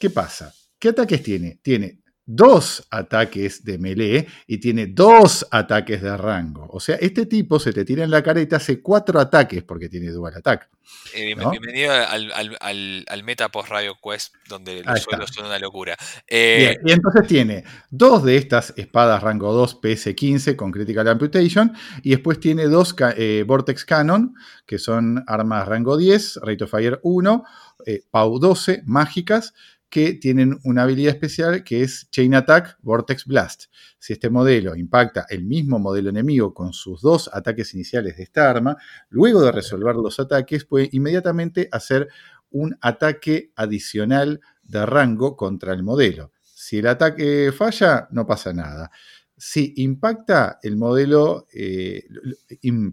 [0.00, 0.50] ¿qué pasa?
[0.78, 1.60] ¿Qué ataques tiene?
[1.60, 6.68] Tiene dos ataques de melee y tiene dos ataques de rango.
[6.70, 9.62] O sea, este tipo se te tira en la cara y te hace cuatro ataques
[9.62, 10.68] porque tiene dual attack.
[11.14, 11.50] Eh, ¿No?
[11.50, 15.96] Bienvenido al, al, al, al meta post Radio Quest, donde los suelos son una locura.
[16.26, 21.72] Eh, Bien, y entonces tiene dos de estas espadas rango 2 PS15 con Critical Amputation
[22.02, 24.34] y después tiene dos eh, Vortex Cannon,
[24.66, 27.44] que son armas rango 10, Rate of Fire 1,
[27.86, 29.54] eh, PAU 12, mágicas,
[29.88, 33.64] que tienen una habilidad especial que es Chain Attack Vortex Blast.
[33.98, 38.50] Si este modelo impacta el mismo modelo enemigo con sus dos ataques iniciales de esta
[38.50, 38.76] arma,
[39.08, 42.08] luego de resolver los ataques puede inmediatamente hacer
[42.50, 46.32] un ataque adicional de rango contra el modelo.
[46.42, 48.90] Si el ataque falla, no pasa nada.
[49.36, 52.04] Si impacta el modelo, eh,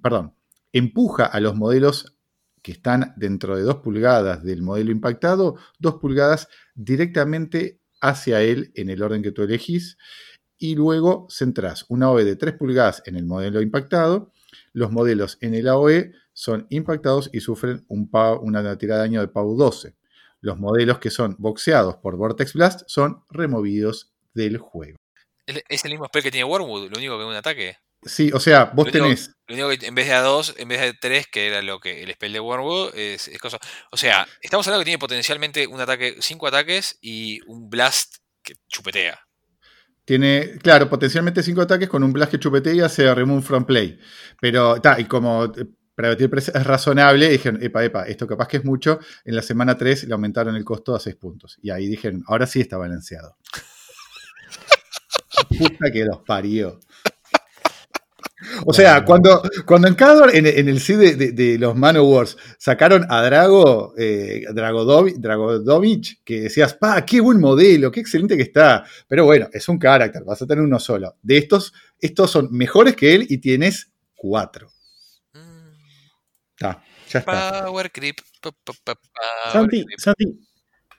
[0.01, 0.33] perdón,
[0.71, 2.14] empuja a los modelos
[2.65, 8.89] que están dentro de 2 pulgadas del modelo impactado, 2 pulgadas directamente hacia él en
[8.89, 9.99] el orden que tú elegís,
[10.57, 14.31] y luego centrás una OE de 3 pulgadas en el modelo impactado.
[14.73, 18.09] Los modelos en el AOE son impactados y sufren un
[18.41, 19.95] una tirada de daño de PAU 12.
[20.41, 24.97] Los modelos que son boxeados por Vortex Blast son removidos del juego.
[25.45, 27.77] es el mismo spell que tiene Wormwood, lo único que es un ataque.
[28.03, 29.31] Sí, o sea, vos Lo único- tenés.
[29.47, 31.79] Lo único que en vez de a 2, en vez de 3, que era lo
[31.79, 33.59] que el spell de Wormwood, es, es cosa.
[33.91, 38.55] O sea, estamos hablando que tiene potencialmente un ataque, 5 ataques y un blast que
[38.67, 39.19] chupetea.
[40.03, 43.99] Tiene, claro, potencialmente 5 ataques con un blast que chupetea y hace remove from play.
[44.39, 45.65] Pero, ta, y como eh,
[45.95, 48.99] para es razonable, dijeron, epa, epa, esto capaz que es mucho.
[49.23, 51.57] En la semana 3 le aumentaron el costo a 6 puntos.
[51.61, 53.37] Y ahí dijeron, ahora sí está balanceado.
[55.57, 56.79] Puta que los parió.
[58.65, 62.37] O sea, cuando, cuando en Cador, en, en el seed de, de- de los Manowars,
[62.57, 68.43] sacaron a Drago, eh, Dragodovi- Dragodovich, que decías, pa, qué buen modelo, qué excelente que
[68.43, 68.83] está.
[69.07, 71.15] Pero bueno, es un carácter, vas a tener uno solo.
[71.21, 74.71] De estos, estos son mejores que él y tienes cuatro.
[75.33, 75.69] Mm,
[76.55, 77.65] Está, ya está.
[77.65, 78.15] Power creep.
[78.41, 79.99] pa, pa, pa, power Santi, creep.
[79.99, 80.39] Santi,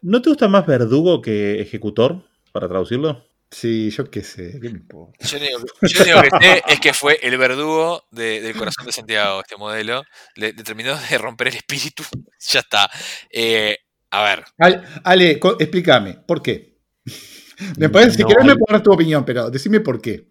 [0.02, 2.22] ¿no te gusta más verdugo que ejecutor?
[2.52, 3.24] Para traducirlo.
[3.50, 5.24] Sí, yo qué sé, ¿qué me importa?
[5.26, 8.86] Yo lo único que- yo que sé es que fue el verdugo de- del corazón
[8.86, 10.02] de Santiago, este modelo.
[10.34, 12.02] Le, le terminó de romper el espíritu.
[12.40, 12.90] ya está.
[13.30, 13.78] Eh,
[14.10, 16.78] a ver, Ale, Ale, co- explícame, ¿por qué?
[17.78, 20.28] Me parece, si No querés me hay- puedes dar tu opinión, pero decime por qué.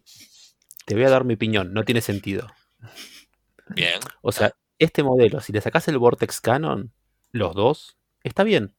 [0.85, 2.47] Te voy a dar mi opinión, no tiene sentido.
[3.69, 3.99] Bien.
[4.21, 6.93] O sea, este modelo, si le sacás el Vortex Canon,
[7.31, 8.75] los dos, está bien.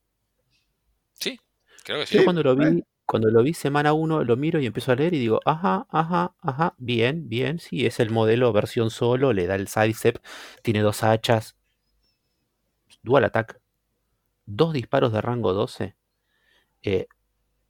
[1.14, 1.40] Sí,
[1.84, 2.18] creo que sí.
[2.18, 2.80] Yo cuando lo vi, bueno.
[3.06, 6.34] Cuando lo vi semana 1, lo miro y empiezo a leer y digo, ajá, ajá,
[6.42, 10.18] ajá, bien, bien, sí, es el modelo versión solo, le da el sidestep,
[10.62, 11.56] tiene dos hachas,
[13.02, 13.60] dual attack,
[14.46, 15.96] dos disparos de rango 12.
[16.82, 17.08] Eh,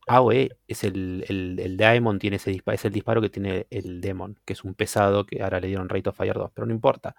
[0.08, 4.00] AOE es el, el, el Daemon, tiene ese disparo, es el disparo que tiene el
[4.02, 6.74] Demon, que es un pesado que ahora le dieron Rate of Fire 2, pero no
[6.74, 7.16] importa.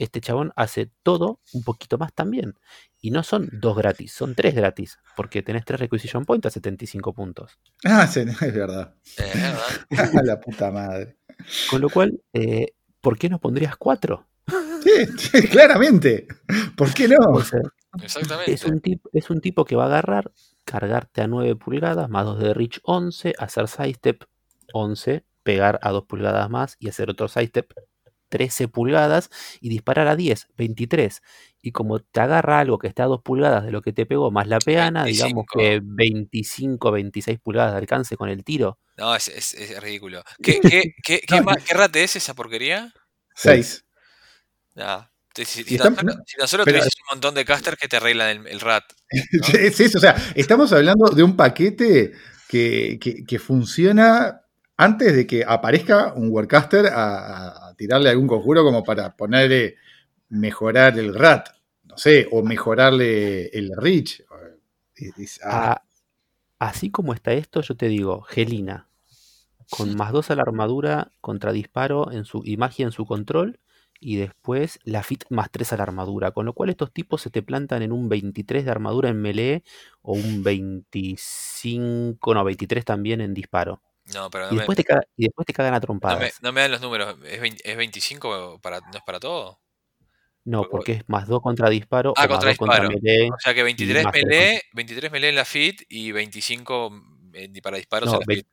[0.00, 2.54] Este chabón hace todo un poquito más también.
[3.02, 7.12] Y no son dos gratis, son tres gratis, porque tenés tres Requisition Points a 75
[7.14, 7.58] puntos.
[7.84, 8.94] Ah, sí, es verdad.
[9.16, 10.22] Es verdad.
[10.24, 11.16] la puta madre.
[11.70, 14.26] Con lo cual, eh, ¿por qué no pondrías cuatro?
[14.82, 16.26] Sí, sí, claramente.
[16.76, 17.16] ¿Por qué no?
[17.32, 17.60] O sea,
[18.02, 18.52] Exactamente.
[18.52, 20.32] es un, tip- es un tipo que va a agarrar,
[20.64, 24.24] cargarte a 9 pulgadas, más 2 de reach 11, hacer sidestep
[24.72, 27.72] 11, pegar a 2 pulgadas más y hacer otro sidestep
[28.30, 29.28] 13 pulgadas
[29.60, 31.20] y disparar a 10, 23.
[31.62, 34.30] Y como te agarra algo que está a 2 pulgadas de lo que te pegó
[34.30, 35.58] más la peana, digamos 25.
[35.58, 38.78] que 25, 26 pulgadas de alcance con el tiro.
[38.96, 40.22] No, es, es- es ridículo.
[40.42, 42.94] ¿Qué, qué, qué, qué, No, qué rate es esa porquería?
[43.34, 43.84] Seis.
[44.74, 45.02] Nah,
[45.34, 47.88] si, si- si tan solo, si tan solo pero- tuvieses un montón de casters que
[47.88, 48.84] te arreglan el, el rat.
[49.58, 52.12] Es eso, o sea, estamos hablando de un paquete
[52.48, 54.40] que, que- que funciona
[54.76, 59.76] antes de que aparezca un Warcaster a, a tirarle algún conjuro como para ponerle,
[60.30, 61.48] mejorar el RAT,
[61.84, 64.22] no sé, o mejorarle el Reach.
[64.28, 65.82] Ah, A-
[66.60, 68.88] así como está esto, yo te digo, Gelina,
[69.70, 73.60] con más 2 a la armadura contra disparo en su, y magia en su control,
[74.00, 77.30] y después la fit más 3 a la armadura, con lo cual estos tipos se
[77.30, 79.62] te plantan en un 23 de armadura en melee
[80.02, 83.82] o un 25, no, 23 también en disparo.
[84.14, 85.86] No, pero no Y me, después te, caga- y después te cagan a no me,
[85.86, 86.42] trompadas.
[86.42, 87.16] no me dan los números.
[87.24, 89.60] ¿Es, 20 es 25 para, no es para todo?
[90.44, 93.00] No, porque- es más 2 contra disparo Ah, o contra 2 contra disparo.
[93.02, 93.28] melee.
[93.30, 96.90] O sea que 23 más tres melee, 23 melee en la fit y 25
[97.34, 98.46] en- para disparos No, en la ve- fit.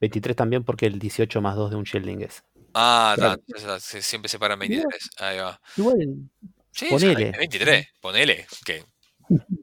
[0.00, 2.42] 23 también porque el 18 más 2 de un shielding es.
[2.74, 3.40] Ah, Claro.
[3.78, 5.10] siempre se paran 23.
[5.18, 5.60] Ahí va.
[5.76, 5.98] Igual,
[6.74, 7.28] Sí, Ponele.
[7.28, 8.82] es 23, ponele, que,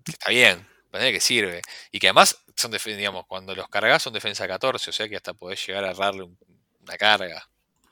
[0.05, 1.61] que está bien, ponele que sirve.
[1.91, 5.33] Y que además son, digamos, cuando los cargas son defensa 14, o sea que hasta
[5.33, 6.37] podés llegar a errarle un-
[6.81, 7.43] una carga.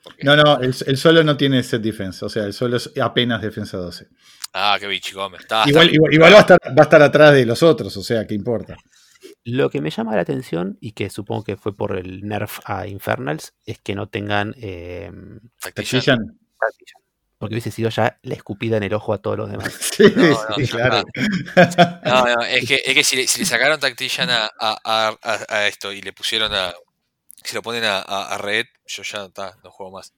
[0.02, 2.90] Porque- no, no, el, el solo no tiene set defense, o sea, el solo es
[3.00, 4.08] apenas defensa 12.
[4.54, 5.36] Ah, qué bichigome.
[5.38, 7.96] Está, está Igual, igual, igual va, a estar, va a estar atrás de los otros,
[7.96, 8.76] o sea, ¿qué importa?
[9.44, 12.86] Lo que me llama la atención, y que supongo que fue por el nerf a
[12.86, 15.10] Infernals, es que no tengan eh,
[15.60, 16.38] Tactician.
[16.58, 17.02] Tactician.
[17.38, 19.72] Porque hubiese sido ya la escupida en el ojo a todos los demás.
[19.98, 21.02] Sí, No, no, sí, claro.
[22.04, 25.66] No, no, es que, es que si, le, si le sacaron Tactician a, a- a-
[25.68, 26.72] esto y le pusieron a.
[27.44, 30.12] Si lo ponen a, a- a Red, yo ya está, no juego más.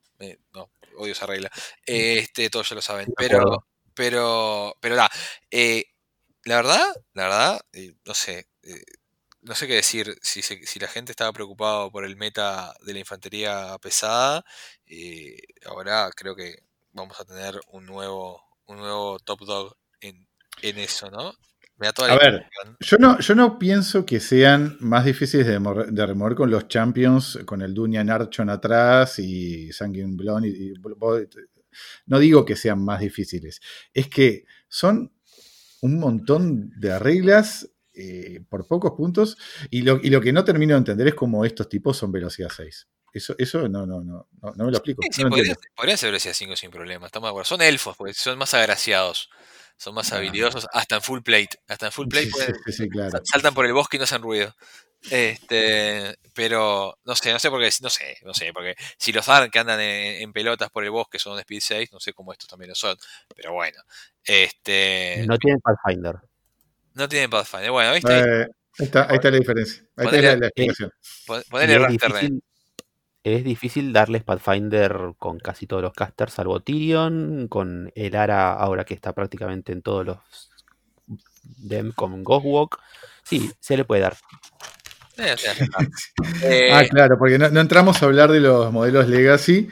[0.53, 1.51] No, odio esa regla.
[1.87, 3.09] Este, todos ya lo saben.
[3.16, 3.64] Pero,
[3.95, 5.11] pero, pero nada.
[5.51, 5.85] eh,
[6.45, 8.47] la verdad, la verdad, eh, no sé.
[8.62, 8.83] eh,
[9.43, 10.16] no sé qué decir.
[10.23, 14.45] Si, se- si la gente estaba preocupada por el meta de la infantería pesada,
[14.87, 16.57] eh, ahora creo que
[16.93, 20.26] vamos a tener un nuevo, un nuevo top dog en,
[20.62, 21.32] en eso, ¿no?
[21.76, 22.47] Me da toda la A ver.
[22.80, 25.59] Yo no, yo no pienso que sean más difíciles de,
[25.91, 30.49] de remover con los champions, con el Dunyan Archon atrás y Sanguine Blonde.
[30.49, 30.74] Y, y-
[32.07, 33.61] no digo que sean más difíciles,
[33.95, 35.12] es que son
[35.82, 39.36] un montón de reglas eh, por pocos puntos
[39.70, 42.51] y lo, y lo que no termino de entender es cómo estos tipos son velocidad
[42.55, 42.88] 6.
[43.13, 45.03] Eso, eso no, no, no, no, no me lo explico.
[45.03, 45.61] Sí, sí, no entiendo.
[45.75, 47.45] podrían ser velocidad 5 sin problema, estamos de acuerdo.
[47.49, 49.31] Son elfos, porque son más agraciados,
[49.77, 50.17] son más Ah.
[50.17, 51.59] habilidosos, hasta en full plate.
[51.69, 53.11] Hasta en full plate Sí, pueden- sí, sí, claro.
[53.11, 54.55] sal- saltan por el bosque y no hacen ruido.
[55.11, 59.29] Este, pero no sé, no sé por qué, no sé, no sé, porque si los
[59.31, 62.13] Ark que andan en, en pelotas por el bosque son de Speed 6, no sé
[62.13, 62.97] cómo estos también lo son,
[63.35, 63.79] pero bueno,
[64.25, 66.17] este, No tienen Pathfinder.
[66.95, 67.71] no tienen Pathfinder.
[67.71, 68.13] Bueno, ¿viste?
[68.19, 68.43] Eh,
[68.79, 69.83] ahí, está, ahí está la diferencia.
[69.97, 70.93] Ahí está la, la explicación.
[71.27, 71.75] Pon- Y Ponele
[73.23, 78.16] es difícil, es difícil darles Pathfinder con casi todos los casters, salvo Tyrion, con el
[78.16, 80.18] Ara ahora que está prácticamente en todos los
[81.59, 82.79] dem con Ghostwalk.
[83.23, 84.16] Sí, se le puede dar.
[85.18, 85.35] Eh.
[86.43, 89.68] Eh, Ah, claro, porque no, no entramos a hablar de los modelos Legacy,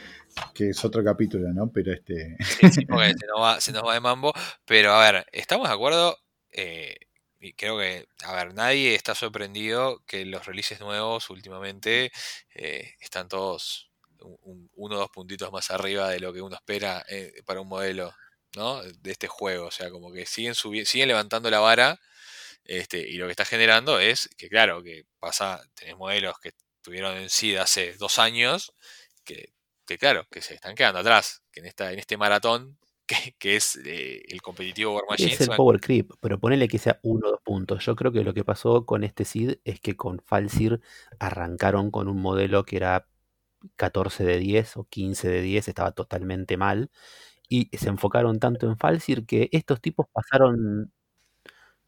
[0.52, 1.70] que es otro capítulo, ¿no?
[1.72, 2.36] Pero este.
[2.44, 4.32] Sí, sí, porque se nos, va, se nos va de mambo.
[4.66, 6.18] Pero a ver, ¿estamos de acuerdo?
[6.52, 6.96] Eh,
[7.40, 12.10] y creo que, a ver, nadie está sorprendido que los releases nuevos últimamente
[12.54, 16.56] eh, están todos un- un- uno o dos puntitos más arriba de lo que uno
[16.56, 18.12] espera eh, para un modelo,
[18.56, 18.82] ¿no?
[18.82, 19.66] De este juego.
[19.66, 22.00] O sea, como que siguen siguen levantando la vara
[22.64, 27.16] Este, y lo que está generando es que, claro, que pasa, tenés modelos que tuvieron
[27.16, 28.72] en SID hace dos años,
[29.24, 29.52] que,
[29.86, 32.78] que claro, que se están quedando atrás, que en, esta, en este maratón
[33.08, 35.32] que, que es eh, el competitivo War Machine.
[35.34, 37.84] Es el power creep, pero ponele que sea uno o dos puntos.
[37.84, 40.80] Yo creo que lo que pasó con este SID es que con Falsir
[41.18, 43.08] arrancaron con un modelo que era
[43.76, 46.90] 14 de 10 o 15 de 10, estaba totalmente mal.
[47.48, 50.92] Y se enfocaron tanto en Falsir que estos tipos pasaron,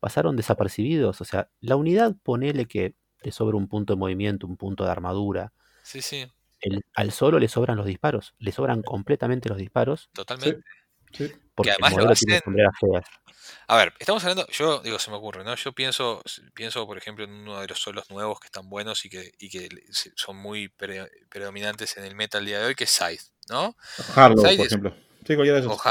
[0.01, 1.21] pasaron desapercibidos.
[1.21, 4.91] O sea, la unidad, ponele que le sobra un punto de movimiento, un punto de
[4.91, 5.53] armadura.
[5.83, 6.27] Sí, sí,
[6.61, 10.63] El- al solo le sobran los disparos, le sobran completamente los disparos totalmente.
[11.13, 11.33] Sí.
[11.55, 13.05] porque además lo modelo hacen- sombreras feas.
[13.67, 15.55] A ver, estamos hablando, yo digo, se me ocurre, ¿no?
[15.55, 16.23] Yo pienso,
[16.55, 19.49] pienso por ejemplo, en uno de los solos nuevos que están buenos y que, y
[19.49, 19.69] que
[20.17, 23.77] son muy pre- predominantes en el meta el día de hoy, que es Scythe, ¿no?
[24.17, 24.95] Harlow, por es- ejemplo.
[25.27, 25.83] Sí, cualquiera de O esos.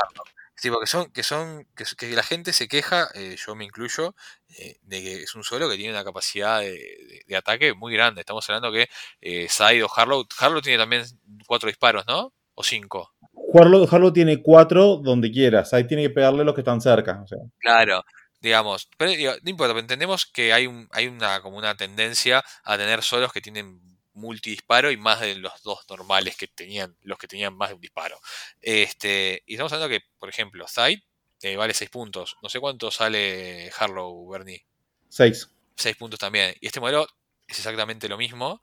[0.56, 3.64] Sí, porque son, que son, que, s- que la gente se queja, eh, yo me
[3.64, 4.14] incluyo,
[4.50, 7.94] eh, de que es un solo que tiene una capacidad de, de- de ataque muy
[7.94, 8.20] grande.
[8.22, 8.90] Estamos hablando que
[9.22, 11.06] eh, Side o Harlow, Harlow tiene también
[11.48, 12.34] cuatro disparos, ¿no?
[12.56, 13.14] O cinco.
[13.54, 15.74] Harlow, Harlow tiene cuatro donde quieras.
[15.74, 17.22] Ahí tiene que pegarle los que están cerca.
[17.24, 18.04] O sea, Claro,
[18.42, 22.44] digamos, pero digo, no importa, pero entendemos que hay un, hay una como una tendencia
[22.64, 23.82] a tener solos que tienen
[24.14, 27.82] multidisparo y más de los dos normales que tenían, los que tenían más de un
[27.82, 28.20] disparo.
[28.62, 31.04] Este, y estamos hablando que, por ejemplo, Side
[31.42, 32.36] eh, vale 6 puntos.
[32.42, 34.66] No sé cuánto sale Harlow, Bernie.
[35.08, 35.50] seis.
[35.78, 36.54] 6 puntos también.
[36.60, 37.08] Y este modelo
[37.48, 38.62] es exactamente lo mismo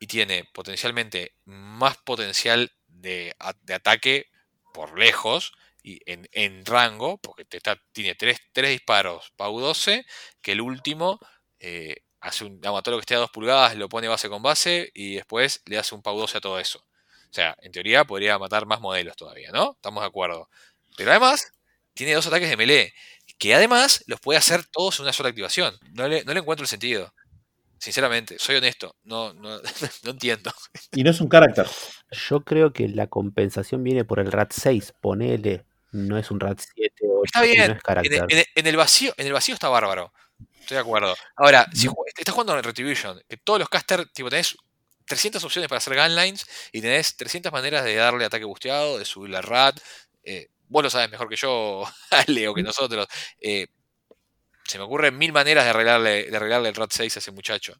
[0.00, 4.26] y tiene potencialmente más potencial de, ataque
[4.72, 10.04] por lejos y en, en rango, porque te está, tiene 3 disparos PAU 12,
[10.42, 11.18] que el último
[11.60, 14.90] eh, hace un todo lo que esté a 2 pulgadas, lo pone base con base
[14.94, 16.80] y después le hace un PAU 12 a todo eso.
[17.30, 19.72] O sea, en teoría podría matar más modelos todavía, ¿no?
[19.72, 20.48] Estamos de acuerdo.
[20.96, 21.52] Pero además,
[21.94, 22.94] tiene dos ataques de melee,
[23.38, 25.76] que además los puede hacer todos en una sola activación.
[25.92, 27.12] No le, no le encuentro el sentido.
[27.80, 28.96] Sinceramente, soy honesto.
[29.04, 29.60] No, no,
[30.04, 30.52] no entiendo.
[30.92, 31.66] Y no es un carácter.
[32.28, 35.64] Yo creo que la compensación viene por el RAT 6, ponele.
[35.92, 37.56] No es un RAT 7 o Está bien.
[37.58, 38.12] no es En carácter.
[38.28, 40.12] el, en el- en el vacío, en el vacío está bárbaro.
[40.60, 41.14] Estoy de acuerdo.
[41.36, 44.56] Ahora, si ju- estás jugando en Retribution, que todos los casters, tipo, tenés
[45.06, 49.30] 300 opciones para hacer gunlines y tenés 300 maneras de darle ataque busteado, de subir
[49.30, 49.78] la rat.
[50.24, 53.06] eh, vos lo sabes mejor que yo, Ale, o que nosotros.
[53.40, 53.68] eh,
[54.68, 57.74] se me ocurren mil maneras de arreglarle, de arreglarle el rat 6 a ese muchacho.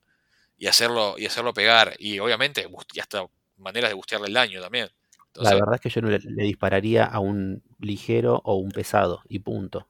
[0.57, 1.95] Y hacerlo, y hacerlo pegar.
[2.01, 3.25] Y obviamente, y hasta
[3.59, 4.89] maneras de bustearle el daño también.
[4.89, 8.71] La Entonces, verdad es que yo no le, le dispararía a un ligero o un
[8.73, 9.89] pesado y punto.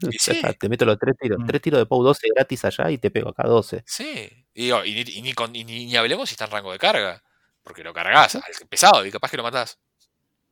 [0.00, 0.42] Y sí.
[0.58, 1.38] te meto los tres tiros.
[1.40, 1.46] Mm.
[1.46, 3.82] Tres tiros de POW 12 gratis allá y te pego acá 12.
[3.86, 6.72] Sí, y, y ni, y ni con- y ni- ni hablemos si está en rango
[6.72, 7.22] de carga,
[7.62, 9.78] porque lo cargas al pesado y capaz que lo matás.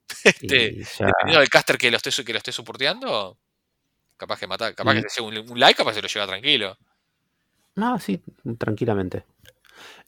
[0.25, 3.39] Este, dependiendo del caster que lo esté, que lo esté soporteando,
[4.23, 6.79] capaz que mata, capaz que un, un like, capaz se lo lleva tranquilo.
[7.75, 8.23] No, sí,
[8.57, 9.25] tranquilamente.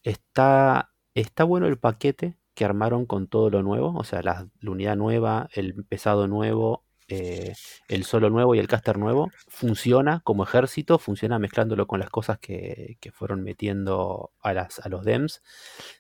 [0.04, 4.70] Está, está bueno el paquete que armaron con todo lo nuevo, o sea, la, la
[4.70, 7.54] unidad nueva, el pesado nuevo, eh,
[7.88, 9.32] el solo nuevo y el caster nuevo.
[9.48, 14.88] Funciona como ejército, funciona mezclándolo con las cosas que, que fueron metiendo a, las, a
[14.88, 15.42] los DEMS.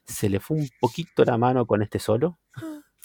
[0.04, 2.38] Se le fue un poquito la mano con este solo,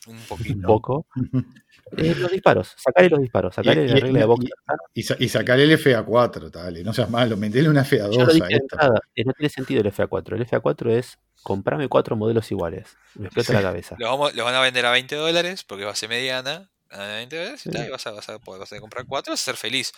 [0.09, 0.67] Un un poquito.
[0.67, 1.07] poco.
[1.97, 4.45] Eh, los disparos, sacarle los disparos, sacarle la y- regla de y- box.
[4.93, 8.27] Y, sa- y sacar el FA4, dale, no seas malo, metele una Yo lo FA2
[8.33, 10.35] dije a de entrada, eh, no tiene sentido el FA4.
[10.35, 12.95] El FA4 es comprame cuatro modelos iguales.
[13.15, 13.95] Me explota la cabeza.
[13.97, 16.69] Los, vamos- los van a vender a 20 dólares porque va a ser mediana.
[16.91, 17.77] A 20 dólares y, Sí.
[17.79, 19.91] y vas, a, vas, a poder, vas a comprar 4 vas a ser feliz.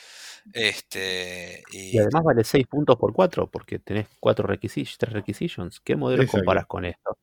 [0.53, 5.79] Este, y, Y además vale 6 puntos por 4 porque tenés 4 requisitions, 3 requisitions.
[5.81, 7.17] ¿Qué modelo comparas con esto?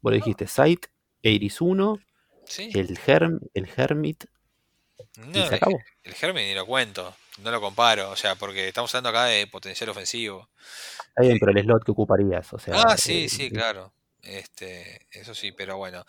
[0.00, 0.88] Vos le dijiste Site,
[1.22, 1.98] Iris 1,
[2.48, 4.24] sí, el, Herm, el Hermit
[5.16, 5.78] no, y se el, acabó.
[6.04, 9.46] el Germen ni lo cuento, no lo comparo, o sea, porque estamos hablando acá de
[9.46, 10.48] potencial ofensivo.
[11.08, 12.52] Está bien, pero el slot que ocuparías.
[12.52, 13.92] O sea, Ah, sí, eh, sí, claro.
[14.22, 16.04] Este, eso sí, pero bueno.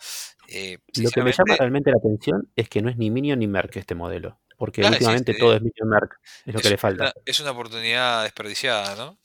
[0.48, 3.46] eh, Lo que me llama realmente la atención es que no es ni Minion ni
[3.46, 4.38] Merc este modelo.
[4.56, 5.38] Porque Claro, últimamente sí.
[5.38, 6.20] todo es Minion Merc.
[6.46, 7.04] Es lo es, que le falta.
[7.04, 9.18] una, es una oportunidad desperdiciada, ¿no?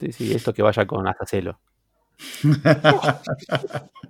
[0.00, 1.60] Sí, sí, esto que vaya con Azacelo.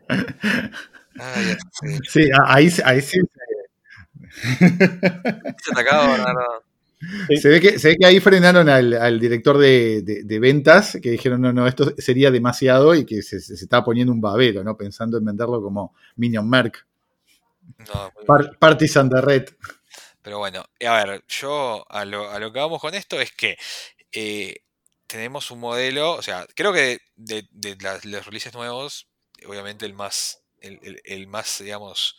[1.19, 3.19] Este, Sí, ahí, ahí sí.
[4.41, 6.63] se atacado, Bernardo.
[7.41, 10.99] Se ve, que, se ve que ahí frenaron al, al director de, de- de ventas,
[11.03, 14.65] que dijeron, no, no, esto sería demasiado y que se, se estaba poniendo un babero,
[14.65, 14.77] ¿no?
[14.77, 16.87] Pensando en venderlo como Minion Merc.
[17.93, 19.49] No, Par- Partisan de Red.
[20.23, 23.57] Pero bueno, a ver, yo a lo, a lo que vamos con esto es que
[24.13, 24.57] eh,
[25.07, 29.07] tenemos un modelo, o sea, creo que de, de las- los releases nuevos,
[29.47, 30.43] obviamente el más,
[31.05, 32.17] el, más, digamos,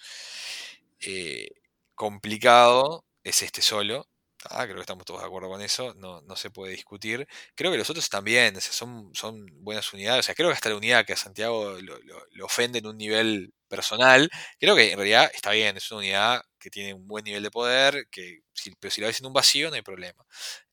[1.01, 1.49] eh,
[1.95, 4.07] complicado es este solo.
[4.49, 7.27] Ah, creo que estamos todos de acuerdo con eso, no, no se puede discutir.
[7.55, 10.19] Creo que los otros también, o son, son buenas unidades.
[10.21, 11.97] O sea, creo que hasta la unidad que a Santiago lo,
[12.45, 14.29] ofende en un nivel personal,
[14.59, 17.51] creo que en realidad está bien, es una unidad que tiene un buen nivel de
[17.51, 18.39] poder, que
[18.79, 20.25] pero si lo ves en un vacío no hay problema.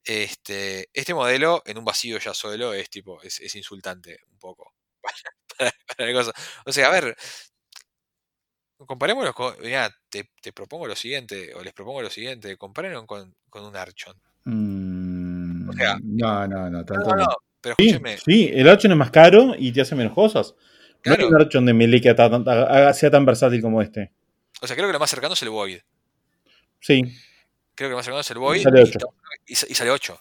[0.05, 4.75] Este, este modelo en un vacío ya solo es tipo, es, es insultante un poco.
[5.59, 6.33] para- para la cosa.
[6.67, 7.17] O sea, a ver,
[8.87, 9.55] comparémoslo con.
[9.63, 13.77] Mirá, te, te propongo lo siguiente, o les propongo lo siguiente, compárenlo con, con un
[13.77, 14.17] Archon.
[14.45, 17.25] Mm, O sea, no, no, no, No, tanto no, no.
[17.25, 20.55] no, pero Sí, escúcheme, sí, el Archon es más caro y te hace menos cosas.
[21.05, 24.13] No hay claro, un Archon de melee que sea tan versátil como este.
[24.61, 25.81] o sea, creo que lo más cercano es el Void.
[26.81, 27.03] Sí,
[27.75, 28.63] Creo que lo más cercano es el Void.
[28.63, 28.99] Sale y, ocho.
[29.47, 30.19] y sa- y sale 8.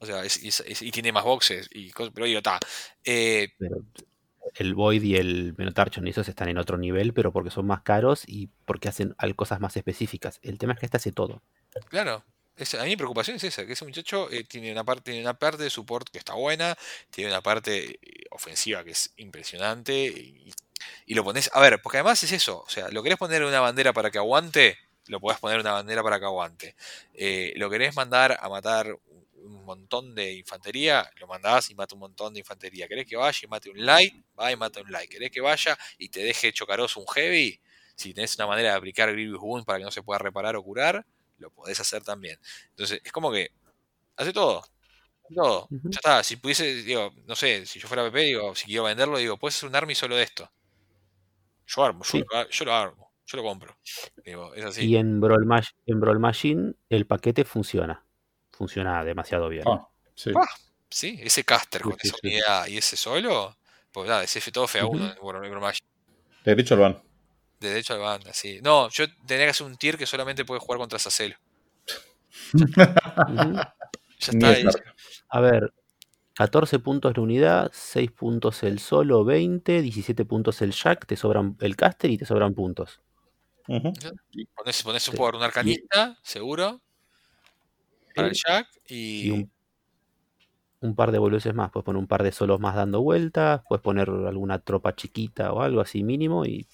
[0.00, 2.58] O sea, es- y, es- y tiene más boxes y cosas, pero digo, está.
[3.04, 3.76] Eh, Pero
[4.54, 7.82] el Void y el Menotarchon y esos están en otro nivel, pero porque son más
[7.82, 10.38] caros y porque hacen cosas más específicas.
[10.42, 11.42] El tema es que este hace todo.
[11.88, 12.24] Claro.
[12.78, 15.62] A mí mi preocupación es esa, que ese muchacho eh, tiene, una parte, una parte
[15.62, 16.76] de support que está buena,
[17.10, 20.52] tiene una parte eh, ofensiva que es impresionante, y,
[21.06, 21.50] y lo pones...
[21.54, 24.18] A ver, porque además es eso, o sea, lo querés poner una bandera para que
[24.18, 24.76] aguante,
[25.06, 26.76] lo podés poner una bandera para que aguante.
[27.14, 28.98] Eh, lo querés mandar a matar
[29.44, 32.88] un montón de infantería, lo mandás y mata un montón de infantería.
[32.88, 34.14] ¿Querés que vaya y mate un light?
[34.38, 35.10] Va y mata un light.
[35.10, 37.60] ¿Querés que vaya y te deje chocaroso un heavy?
[37.96, 40.62] Si tenés una manera de aplicar Grievous Wound para que no se pueda reparar o
[40.62, 41.04] curar,
[41.38, 42.38] lo podés hacer también.
[42.70, 43.50] Entonces, es como que
[44.16, 44.60] hace todo.
[45.24, 45.68] hace Todo.
[45.70, 46.24] Ya está.
[46.24, 49.56] Si pudiese, digo, no sé, si yo fuera PP, digo, si quiero venderlo, digo, puedes
[49.56, 50.50] hacer un army solo de esto.
[51.66, 52.24] Yo armo, yo, Sí.
[52.30, 53.76] lo, yo lo armo, yo lo compro.
[54.24, 54.84] Digo, es así.
[54.86, 55.46] Y en Brawl,
[55.86, 58.04] en Brawl Machine el paquete funciona.
[58.62, 59.64] Funciona demasiado bien.
[59.66, 60.30] Ah, sí.
[60.36, 60.46] Ah,
[60.88, 62.28] Sí, ese caster Sí, con sí, esa sí.
[62.28, 63.56] unidad y ese solo,
[63.90, 64.96] pues nada, ese F todo FA1 Ujú.
[64.98, 65.80] en World of Warcraft.
[66.44, 67.02] derecho al van.
[67.58, 68.60] De derecho al banda, sí.
[68.62, 71.34] No, yo tendría que hacer un tier que solamente puede jugar contra Sacelo.
[74.20, 74.74] Ya está, es.
[75.30, 75.72] A ver,
[76.34, 81.56] 14 puntos la unidad, 6 puntos el solo, 20, 17 puntos el Jack, te sobran
[81.60, 83.00] el caster y te sobran puntos.
[83.68, 83.92] Ujú.
[84.54, 85.18] Pones, pones un Sí.
[85.18, 86.82] power, un arcanista, seguro,
[88.14, 88.34] para el.
[88.34, 89.50] Jack, Y y, un,
[90.82, 91.70] un par de evoluciones más.
[91.70, 95.62] Puedes poner un par de solos más dando vueltas, puedes poner alguna tropa chiquita o
[95.62, 96.66] algo así mínimo y.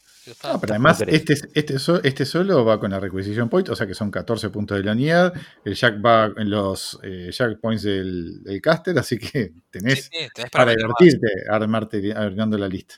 [0.45, 3.95] No, pero además, este, este, este solo va con la Requisition Point, o sea que
[3.95, 5.33] son 14 puntos de la unidad.
[5.65, 10.29] El Jack va en los eh, Jack Points del, del caster, así que tenés sí,
[10.35, 12.97] tenés para para divertirte armarte armando la lista.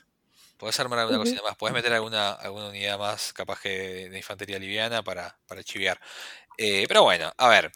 [0.57, 4.17] Podés armar alguna cosita más, podés meter alguna, alguna unidad más capaz que de, de
[4.17, 5.99] infantería liviana para, para chiviar.
[6.57, 7.71] Eh, pero bueno, a ver.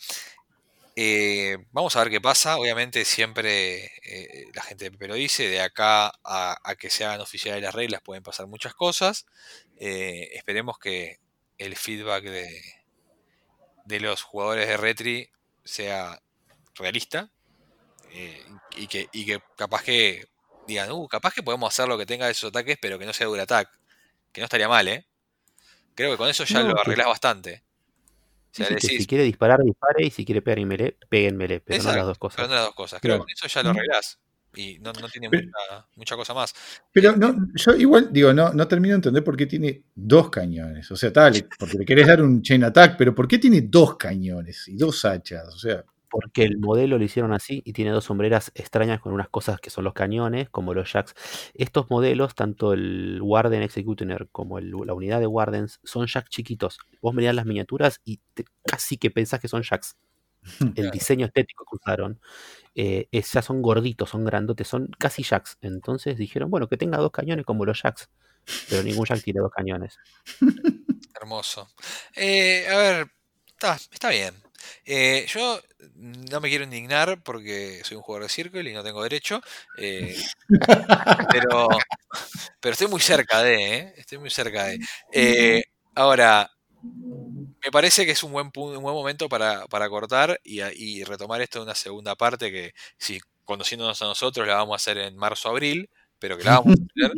[0.95, 2.57] Eh, vamos a ver qué pasa.
[2.57, 7.05] Obviamente siempre eh, la gente de Pepe lo dice, de acá a, a que se
[7.05, 9.25] hagan oficiales las reglas pueden pasar muchas cosas.
[9.77, 11.19] Eh, esperemos que
[11.57, 12.61] el feedback de,
[13.85, 15.29] de los jugadores de Retri
[15.63, 16.19] sea
[16.75, 17.31] realista
[18.75, 20.25] y, que, y que capaz que
[20.67, 23.27] digan, uh, capaz que podemos hacer lo que tenga esos ataques, pero que no sea
[23.27, 23.69] Duratac.
[24.31, 25.05] Que no estaría mal, ¿eh?
[25.95, 27.63] Creo que con eso ya No, lo arreglas bastante.
[28.55, 31.59] Sea, que si quiere disparar, dispare y si quiere pegar en melee, pegue en melee,
[31.59, 32.47] pero no las dos pero cosas.
[32.49, 33.01] no las dos cosas.
[33.01, 33.23] Creo que Claro.
[33.25, 34.19] con eso ya lo arreglás.
[34.57, 36.53] Y no, no tiene Pero- mucha, mucha cosa más.
[36.93, 40.89] Pero no, yo igual digo, no, no termino de entender por qué tiene dos cañones.
[40.91, 43.97] O sea, tal, porque le querés dar un chain attack, pero ¿por qué tiene dos
[43.97, 45.53] cañones y dos hachas?
[45.53, 45.83] O sea,
[46.17, 49.69] Porque el modelo lo hicieron así y tiene dos sombreras extrañas con unas cosas que
[49.69, 51.13] son los cañones, como los jacks.
[51.53, 56.77] Estos modelos, tanto el Warden Executioner como el- la unidad de Wardens, son jacks chiquitos.
[57.01, 59.97] Vos mirás las miniaturas y te- casi que pensás que son jacks.
[60.61, 60.91] El Claro.
[60.91, 62.21] diseño estético que usaron
[62.75, 65.57] eh, es- ya son gorditos, son grandotes, son casi jacks.
[65.61, 68.09] Entonces dijeron, bueno, que tenga dos cañones como los jacks.
[68.69, 69.97] Pero ningún jack tiene dos cañones.
[71.15, 71.67] Hermoso.
[72.15, 73.07] Eh, a ver,
[73.47, 74.33] está, está bien.
[74.85, 75.61] Eh, yo
[75.95, 79.41] no me quiero indignar porque soy un jugador de Circle y no tengo derecho.
[79.77, 80.15] eh,
[81.31, 81.67] pero,
[82.59, 83.93] pero estoy muy cerca de, ¿eh?
[83.97, 84.79] Estoy muy cerca de.
[85.11, 85.63] Eh,
[85.95, 86.49] ahora,
[87.63, 91.41] me parece que es un buen, un buen momento para, para cortar y, y retomar
[91.41, 95.15] esto en una segunda parte que, si conociéndonos a nosotros, la vamos a hacer en
[95.17, 95.89] marzo-abril,
[96.19, 97.17] pero que la vamos a hacer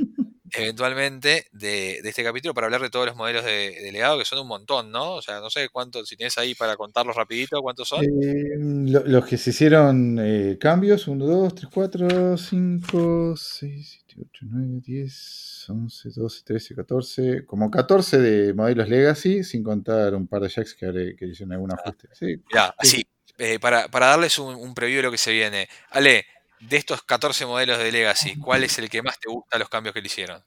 [0.53, 4.25] eventualmente de, de este capítulo para hablar de todos los modelos de, de legado, que
[4.25, 5.15] son un montón, ¿no?
[5.15, 8.03] O sea, no sé cuántos, si tienes ahí para contarlos rapidito, ¿cuántos son?
[8.03, 14.15] eh, lo- los que se hicieron eh, cambios, 1, 2, 3, 4, 5, 6, 7,
[14.29, 20.27] 8, 9, 10, 11, 12, 13, 14, como 14 de modelos Legacy, sin contar un
[20.27, 22.07] par de jacks que, que hicieron algún ajuste.
[22.13, 23.07] Sí, Mirá, sí, así,
[23.37, 25.67] eh, para, para darles un, un preview de lo que se viene.
[25.91, 26.25] Ale,
[26.59, 29.93] de estos 14 modelos de Legacy, ¿cuál es el que más te gusta los cambios
[29.93, 30.43] que le hicieron?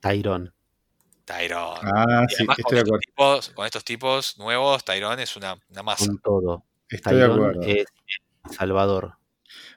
[0.00, 0.50] Tyrone.
[1.24, 1.80] Tyrone.
[1.82, 2.98] Ah, sí, además con estoy de estos, acuerdo.
[3.00, 6.06] tipos, con estos tipos nuevos, Tyrone es una, una masa.
[6.06, 6.64] Con todo.
[6.88, 7.62] Estoy de acuerdo.
[7.62, 7.86] es
[8.50, 9.16] Salvador.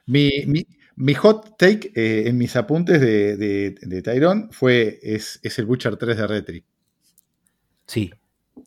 [0.06, 0.66] Mi, mi-
[0.96, 5.66] mi hot take eh, en mis apuntes de, de, de Tyrone fue: es, es el
[5.66, 6.64] Butcher 3 de Retri.
[7.86, 8.12] Sí.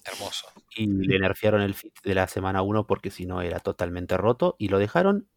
[0.06, 0.48] Hermoso.
[0.76, 4.56] Y le nerfearon el fit de la semana 1 porque si no era totalmente roto.
[4.58, 5.28] Y lo dejaron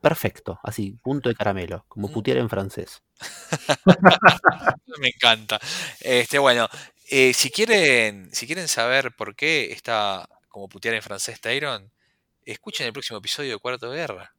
[0.00, 0.58] perfecto.
[0.62, 1.84] Así, punto de caramelo.
[1.88, 3.02] Como putear en francés.
[5.00, 5.60] Me encanta.
[6.00, 6.68] Este, bueno,
[7.10, 11.92] eh, si quieren, si quieren saber por qué está como putear en francés Tyron,
[12.44, 14.34] escuchen el próximo episodio de Cuarto de Guerra.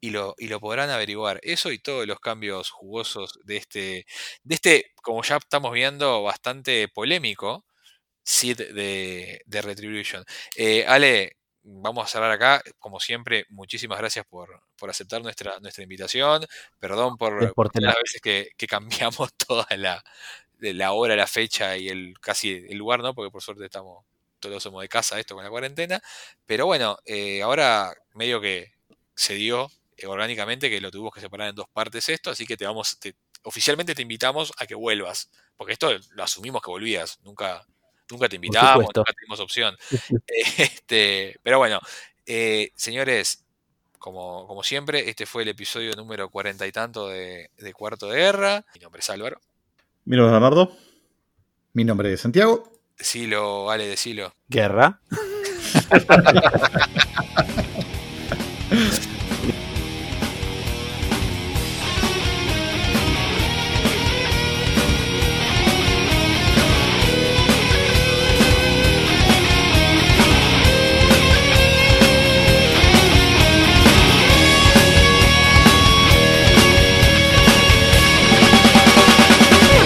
[0.00, 1.40] Y lo, y lo podrán averiguar.
[1.42, 4.06] Eso y todos los cambios jugosos de este,
[4.44, 7.64] de este, como ya estamos viendo, bastante polémico
[8.24, 10.24] Sid de, de Retribution.
[10.56, 11.36] Eh, Ale,
[11.66, 12.62] vamos a cerrar acá.
[12.78, 16.44] Como siempre, muchísimas gracias por, por aceptar nuestra, nuestra invitación.
[16.80, 20.02] Perdón por, por las veces que, que cambiamos toda la,
[20.58, 23.14] la hora, la fecha y el casi el lugar, ¿no?
[23.14, 24.04] Porque por suerte estamos,
[24.40, 26.00] todos somos de casa esto con la cuarentena.
[26.46, 28.72] Pero bueno, eh, ahora medio que
[29.14, 32.56] se dio eh, orgánicamente que lo tuvimos que separar en dos partes esto, así que
[32.56, 35.30] te vamos, te- oficialmente te invitamos a que vuelvas.
[35.56, 37.64] Porque esto lo asumimos que volvías, nunca,
[38.10, 39.76] nunca te invitamos, nunca tuvimos opción.
[40.58, 41.80] Este, pero bueno,
[42.26, 43.44] eh, señores,
[43.98, 48.18] como, como siempre, este fue el episodio número cuarenta y tanto de, de Cuarto de
[48.18, 48.64] Guerra.
[48.74, 49.40] Mi nombre es Álvaro.
[50.04, 50.76] Mi nombre es Bernardo.
[51.72, 52.72] Mi nombre es Santiago.
[52.96, 54.34] Decilo, Ale, decilo.
[54.48, 55.00] Guerra.